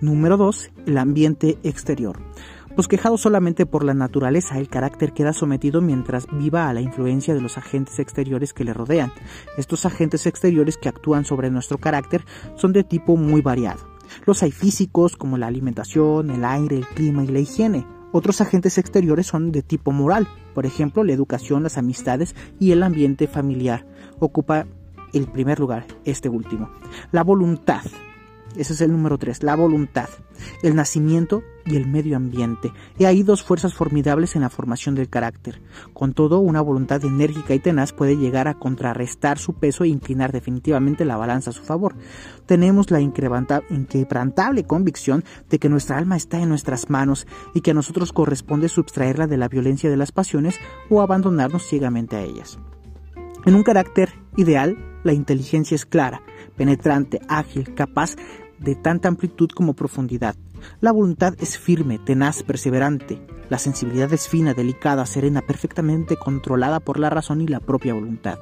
Número 0.00 0.36
2. 0.36 0.70
El 0.86 0.98
ambiente 0.98 1.58
exterior. 1.62 2.18
Bosquejado 2.74 3.18
solamente 3.18 3.66
por 3.66 3.84
la 3.84 3.92
naturaleza, 3.92 4.58
el 4.58 4.68
carácter 4.68 5.12
queda 5.12 5.34
sometido 5.34 5.82
mientras 5.82 6.26
viva 6.32 6.68
a 6.68 6.72
la 6.72 6.80
influencia 6.80 7.34
de 7.34 7.42
los 7.42 7.58
agentes 7.58 7.98
exteriores 7.98 8.54
que 8.54 8.64
le 8.64 8.72
rodean. 8.72 9.12
Estos 9.58 9.84
agentes 9.84 10.26
exteriores 10.26 10.78
que 10.78 10.88
actúan 10.88 11.26
sobre 11.26 11.50
nuestro 11.50 11.76
carácter 11.76 12.24
son 12.56 12.72
de 12.72 12.82
tipo 12.82 13.16
muy 13.16 13.42
variado. 13.42 13.86
Los 14.24 14.42
hay 14.42 14.52
físicos 14.52 15.16
como 15.16 15.36
la 15.36 15.48
alimentación, 15.48 16.30
el 16.30 16.44
aire, 16.46 16.78
el 16.78 16.86
clima 16.86 17.24
y 17.24 17.28
la 17.28 17.40
higiene. 17.40 17.86
Otros 18.10 18.40
agentes 18.40 18.78
exteriores 18.78 19.26
son 19.26 19.52
de 19.52 19.62
tipo 19.62 19.92
moral, 19.92 20.26
por 20.54 20.64
ejemplo, 20.64 21.04
la 21.04 21.12
educación, 21.12 21.62
las 21.62 21.76
amistades 21.76 22.34
y 22.58 22.72
el 22.72 22.82
ambiente 22.82 23.26
familiar. 23.26 23.86
Ocupa 24.18 24.66
el 25.12 25.26
primer 25.26 25.60
lugar, 25.60 25.86
este 26.04 26.30
último. 26.30 26.70
La 27.10 27.22
voluntad. 27.22 27.82
Ese 28.56 28.74
es 28.74 28.80
el 28.80 28.92
número 28.92 29.18
3, 29.18 29.42
la 29.42 29.56
voluntad, 29.56 30.08
el 30.62 30.74
nacimiento 30.74 31.42
y 31.64 31.76
el 31.76 31.86
medio 31.86 32.16
ambiente. 32.16 32.72
Y 32.98 33.04
hay 33.04 33.22
dos 33.22 33.42
fuerzas 33.42 33.74
formidables 33.74 34.36
en 34.36 34.42
la 34.42 34.50
formación 34.50 34.94
del 34.94 35.08
carácter. 35.08 35.62
Con 35.94 36.12
todo, 36.12 36.38
una 36.38 36.60
voluntad 36.60 37.04
enérgica 37.04 37.54
y 37.54 37.60
tenaz 37.60 37.92
puede 37.92 38.16
llegar 38.16 38.48
a 38.48 38.54
contrarrestar 38.54 39.38
su 39.38 39.54
peso 39.54 39.84
e 39.84 39.88
inclinar 39.88 40.32
definitivamente 40.32 41.04
la 41.04 41.16
balanza 41.16 41.50
a 41.50 41.54
su 41.54 41.62
favor. 41.62 41.94
Tenemos 42.46 42.90
la 42.90 43.00
inquebrantable 43.00 44.64
convicción 44.64 45.24
de 45.48 45.58
que 45.58 45.68
nuestra 45.68 45.96
alma 45.96 46.16
está 46.16 46.40
en 46.40 46.48
nuestras 46.48 46.90
manos 46.90 47.26
y 47.54 47.62
que 47.62 47.70
a 47.70 47.74
nosotros 47.74 48.12
corresponde 48.12 48.68
subtraerla 48.68 49.26
de 49.26 49.38
la 49.38 49.48
violencia 49.48 49.88
de 49.88 49.96
las 49.96 50.12
pasiones 50.12 50.58
o 50.90 51.00
abandonarnos 51.00 51.66
ciegamente 51.66 52.16
a 52.16 52.22
ellas. 52.22 52.58
En 53.44 53.54
un 53.54 53.64
carácter 53.64 54.10
ideal, 54.36 54.76
la 55.02 55.12
inteligencia 55.12 55.74
es 55.74 55.84
clara, 55.84 56.22
penetrante, 56.56 57.20
ágil, 57.28 57.74
capaz 57.74 58.14
de 58.62 58.74
tanta 58.74 59.08
amplitud 59.08 59.50
como 59.50 59.74
profundidad. 59.74 60.34
La 60.80 60.92
voluntad 60.92 61.34
es 61.38 61.58
firme, 61.58 61.98
tenaz, 61.98 62.42
perseverante. 62.42 63.20
La 63.48 63.58
sensibilidad 63.58 64.12
es 64.12 64.28
fina, 64.28 64.54
delicada, 64.54 65.04
serena, 65.04 65.42
perfectamente 65.42 66.16
controlada 66.16 66.80
por 66.80 66.98
la 66.98 67.10
razón 67.10 67.40
y 67.40 67.48
la 67.48 67.60
propia 67.60 67.94
voluntad. 67.94 68.38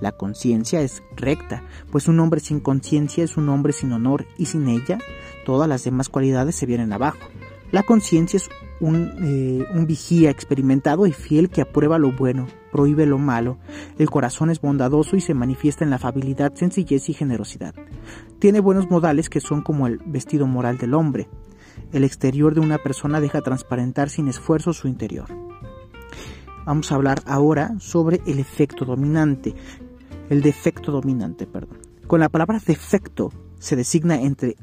La 0.00 0.12
conciencia 0.12 0.80
es 0.80 1.02
recta, 1.16 1.62
pues 1.92 2.08
un 2.08 2.18
hombre 2.20 2.40
sin 2.40 2.60
conciencia 2.60 3.22
es 3.22 3.36
un 3.36 3.48
hombre 3.50 3.72
sin 3.72 3.92
honor 3.92 4.26
y 4.36 4.46
sin 4.46 4.68
ella 4.68 4.98
todas 5.44 5.68
las 5.68 5.84
demás 5.84 6.08
cualidades 6.08 6.56
se 6.56 6.66
vienen 6.66 6.92
abajo. 6.92 7.18
La 7.70 7.82
conciencia 7.82 8.38
es 8.38 8.48
un, 8.80 9.12
eh, 9.22 9.66
un, 9.74 9.86
vigía 9.86 10.30
experimentado 10.30 11.06
y 11.06 11.12
fiel 11.12 11.50
que 11.50 11.60
aprueba 11.60 11.98
lo 11.98 12.12
bueno, 12.12 12.46
prohíbe 12.72 13.04
lo 13.04 13.18
malo. 13.18 13.58
El 13.98 14.08
corazón 14.08 14.50
es 14.50 14.60
bondadoso 14.60 15.16
y 15.16 15.20
se 15.20 15.34
manifiesta 15.34 15.84
en 15.84 15.90
la 15.90 15.96
afabilidad, 15.96 16.54
sencillez 16.54 17.08
y 17.10 17.14
generosidad. 17.14 17.74
Tiene 18.38 18.60
buenos 18.60 18.90
modales 18.90 19.28
que 19.28 19.40
son 19.40 19.60
como 19.62 19.86
el 19.86 19.98
vestido 20.06 20.46
moral 20.46 20.78
del 20.78 20.94
hombre. 20.94 21.28
El 21.92 22.04
exterior 22.04 22.54
de 22.54 22.60
una 22.60 22.78
persona 22.78 23.20
deja 23.20 23.42
transparentar 23.42 24.08
sin 24.08 24.28
esfuerzo 24.28 24.72
su 24.72 24.88
interior. 24.88 25.28
Vamos 26.64 26.90
a 26.90 26.94
hablar 26.94 27.22
ahora 27.26 27.74
sobre 27.78 28.20
el 28.26 28.38
efecto 28.38 28.84
dominante. 28.84 29.54
El 30.30 30.42
defecto 30.42 30.92
dominante, 30.92 31.46
perdón. 31.46 31.78
Con 32.06 32.20
la 32.20 32.28
palabra 32.28 32.60
defecto 32.64 33.30
se 33.58 33.76
designa 33.76 34.20
entre 34.20 34.56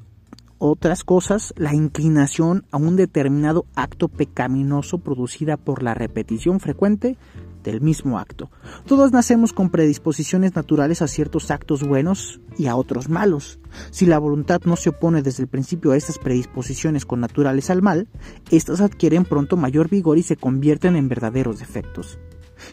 otras 0.58 1.04
cosas, 1.04 1.54
la 1.58 1.74
inclinación 1.74 2.66
a 2.72 2.78
un 2.78 2.96
determinado 2.96 3.66
acto 3.76 4.08
pecaminoso 4.08 5.00
producida 5.00 5.58
por 5.58 5.84
la 5.84 5.94
repetición 5.94 6.60
frecuente 6.60 7.18
del 7.64 7.82
mismo 7.82 8.20
acto. 8.20 8.50
Todos 8.86 9.12
nacemos 9.12 9.52
con 9.52 9.70
predisposiciones 9.70 10.56
naturales 10.56 11.02
a 11.02 11.08
ciertos 11.08 11.52
actos 11.52 11.84
buenos 11.84 12.40
y 12.58 12.68
a 12.68 12.76
otros 12.76 13.10
malos. 13.10 13.60
Si 13.92 14.06
la 14.06 14.20
voluntad 14.20 14.62
no 14.66 14.76
se 14.76 14.90
opone 14.90 15.22
desde 15.22 15.44
el 15.44 15.50
principio 15.50 15.92
a 15.92 15.98
estas 15.98 16.20
predisposiciones 16.20 17.06
con 17.06 17.20
naturales 17.20 17.70
al 17.70 17.82
mal, 17.82 18.08
éstas 18.52 18.82
adquieren 18.82 19.26
pronto 19.26 19.58
mayor 19.58 19.90
vigor 19.90 20.18
y 20.18 20.24
se 20.24 20.38
convierten 20.38 20.96
en 20.96 21.10
verdaderos 21.10 21.60
defectos. 21.60 22.20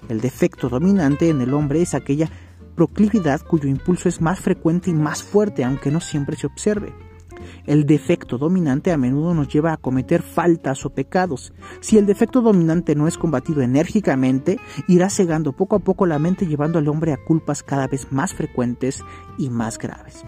El 0.08 0.20
defecto 0.20 0.68
dominante 0.68 1.28
en 1.28 1.40
el 1.40 1.54
hombre 1.54 1.82
es 1.82 1.94
aquella 1.94 2.30
proclividad 2.76 3.40
cuyo 3.42 3.68
impulso 3.68 4.08
es 4.08 4.20
más 4.20 4.40
frecuente 4.40 4.90
y 4.90 4.94
más 4.94 5.22
fuerte 5.22 5.64
aunque 5.64 5.90
no 5.90 6.00
siempre 6.00 6.36
se 6.36 6.46
observe. 6.46 6.92
El 7.66 7.86
defecto 7.86 8.38
dominante 8.38 8.92
a 8.92 8.96
menudo 8.96 9.34
nos 9.34 9.48
lleva 9.48 9.72
a 9.72 9.76
cometer 9.76 10.22
faltas 10.22 10.84
o 10.84 10.90
pecados. 10.90 11.52
Si 11.80 11.98
el 11.98 12.06
defecto 12.06 12.40
dominante 12.40 12.94
no 12.94 13.08
es 13.08 13.18
combatido 13.18 13.62
enérgicamente, 13.62 14.58
irá 14.88 15.10
cegando 15.10 15.52
poco 15.52 15.76
a 15.76 15.80
poco 15.80 16.06
la 16.06 16.18
mente 16.18 16.46
llevando 16.46 16.78
al 16.78 16.88
hombre 16.88 17.12
a 17.12 17.16
culpas 17.16 17.62
cada 17.62 17.86
vez 17.86 18.10
más 18.10 18.34
frecuentes 18.34 19.02
y 19.38 19.50
más 19.50 19.78
graves 19.78 20.24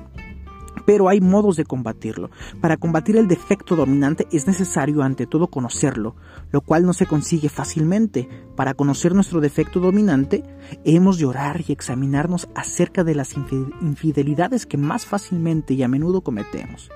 pero 0.85 1.09
hay 1.09 1.21
modos 1.21 1.57
de 1.57 1.65
combatirlo. 1.65 2.31
Para 2.61 2.77
combatir 2.77 3.17
el 3.17 3.29
defecto 3.29 3.77
dominante 3.77 4.27
es 4.33 4.47
necesario 4.47 5.03
ante 5.03 5.27
todo 5.27 5.49
conocerlo, 5.49 6.17
lo 6.51 6.61
cual 6.61 6.85
no 6.85 6.93
se 6.93 7.07
consigue 7.07 7.49
fácilmente. 7.49 8.29
Para 8.57 8.75
conocer 8.75 9.15
nuestro 9.15 9.41
defecto 9.41 9.81
dominante, 9.81 10.45
hemos 10.85 11.19
de 11.19 11.27
orar 11.27 11.63
y 11.67 11.73
examinarnos 11.73 12.49
acerca 12.55 13.05
de 13.05 13.15
las 13.15 13.35
infidelidades 13.35 14.67
que 14.67 14.77
más 14.77 15.07
fácilmente 15.07 15.75
y 15.75 15.83
a 15.83 15.89
menudo 15.89 16.21
cometemos. 16.23 16.91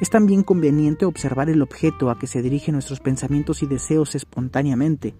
Es 0.00 0.10
también 0.10 0.42
conveniente 0.42 1.04
observar 1.04 1.50
el 1.50 1.62
objeto 1.62 2.10
a 2.10 2.18
que 2.18 2.26
se 2.26 2.42
dirigen 2.42 2.74
nuestros 2.74 3.00
pensamientos 3.00 3.62
y 3.62 3.66
deseos 3.66 4.14
espontáneamente. 4.14 5.14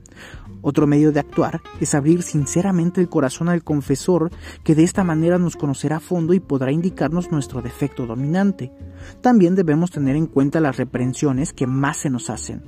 Otro 0.63 0.87
medio 0.87 1.13
de 1.13 1.21
actuar 1.21 1.61
es 1.81 1.95
abrir 1.95 2.23
sinceramente 2.23 3.01
el 3.01 3.09
corazón 3.09 3.49
al 3.49 3.63
confesor, 3.63 4.31
que 4.63 4.75
de 4.75 4.85
esta 4.85 5.05
manera 5.05 5.39
nos 5.39 5.57
conocerá 5.57 5.97
a 5.97 6.01
fondo 6.01 6.35
y 6.35 6.41
podrá 6.41 6.73
indicarnos 6.73 7.31
nuestro 7.31 7.63
defecto 7.63 8.07
dominante. 8.07 8.73
También 9.21 9.55
debemos 9.55 9.91
tener 9.91 10.17
en 10.17 10.27
cuenta 10.27 10.61
las 10.61 10.77
reprensiones 10.77 11.53
que 11.53 11.67
más 11.67 11.99
se 11.99 12.11
nos 12.11 12.31
hacen. 12.31 12.63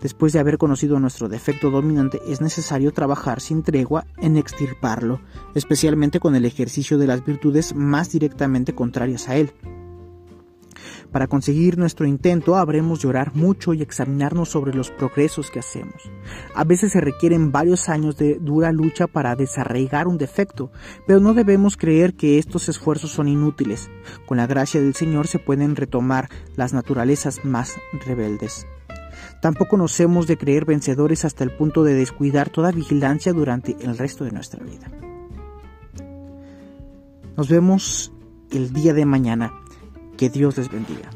Después 0.00 0.32
de 0.32 0.40
haber 0.40 0.58
conocido 0.58 1.00
nuestro 1.00 1.28
defecto 1.28 1.70
dominante, 1.70 2.20
es 2.28 2.40
necesario 2.40 2.92
trabajar 2.92 3.40
sin 3.40 3.62
tregua 3.62 4.06
en 4.18 4.36
extirparlo, 4.36 5.20
especialmente 5.54 6.20
con 6.20 6.34
el 6.34 6.44
ejercicio 6.44 6.98
de 6.98 7.06
las 7.06 7.24
virtudes 7.24 7.74
más 7.74 8.10
directamente 8.10 8.74
contrarias 8.74 9.28
a 9.28 9.36
él. 9.36 9.52
Para 11.12 11.26
conseguir 11.26 11.78
nuestro 11.78 12.06
intento 12.06 12.56
habremos 12.56 13.00
de 13.00 13.06
mucho 13.34 13.72
y 13.72 13.82
examinarnos 13.82 14.48
sobre 14.48 14.74
los 14.74 14.90
progresos 14.90 15.50
que 15.50 15.60
hacemos. 15.60 16.10
A 16.54 16.64
veces 16.64 16.92
se 16.92 17.00
requieren 17.00 17.52
varios 17.52 17.88
años 17.88 18.16
de 18.16 18.38
dura 18.40 18.72
lucha 18.72 19.06
para 19.06 19.36
desarraigar 19.36 20.08
un 20.08 20.18
defecto, 20.18 20.70
pero 21.06 21.20
no 21.20 21.34
debemos 21.34 21.76
creer 21.76 22.14
que 22.14 22.38
estos 22.38 22.68
esfuerzos 22.68 23.10
son 23.10 23.28
inútiles. 23.28 23.90
Con 24.26 24.36
la 24.38 24.46
gracia 24.46 24.80
del 24.80 24.94
Señor 24.94 25.26
se 25.26 25.38
pueden 25.38 25.76
retomar 25.76 26.28
las 26.56 26.72
naturalezas 26.72 27.44
más 27.44 27.74
rebeldes. 28.04 28.66
Tampoco 29.40 29.76
nos 29.76 29.98
hemos 30.00 30.26
de 30.26 30.36
creer 30.36 30.64
vencedores 30.64 31.24
hasta 31.24 31.44
el 31.44 31.50
punto 31.50 31.84
de 31.84 31.94
descuidar 31.94 32.50
toda 32.50 32.72
vigilancia 32.72 33.32
durante 33.32 33.76
el 33.80 33.96
resto 33.96 34.24
de 34.24 34.32
nuestra 34.32 34.64
vida. 34.64 34.90
Nos 37.36 37.48
vemos 37.48 38.12
el 38.50 38.72
día 38.72 38.94
de 38.94 39.04
mañana. 39.04 39.52
Que 40.16 40.30
Dios 40.30 40.56
les 40.56 40.70
bendiga. 40.70 41.10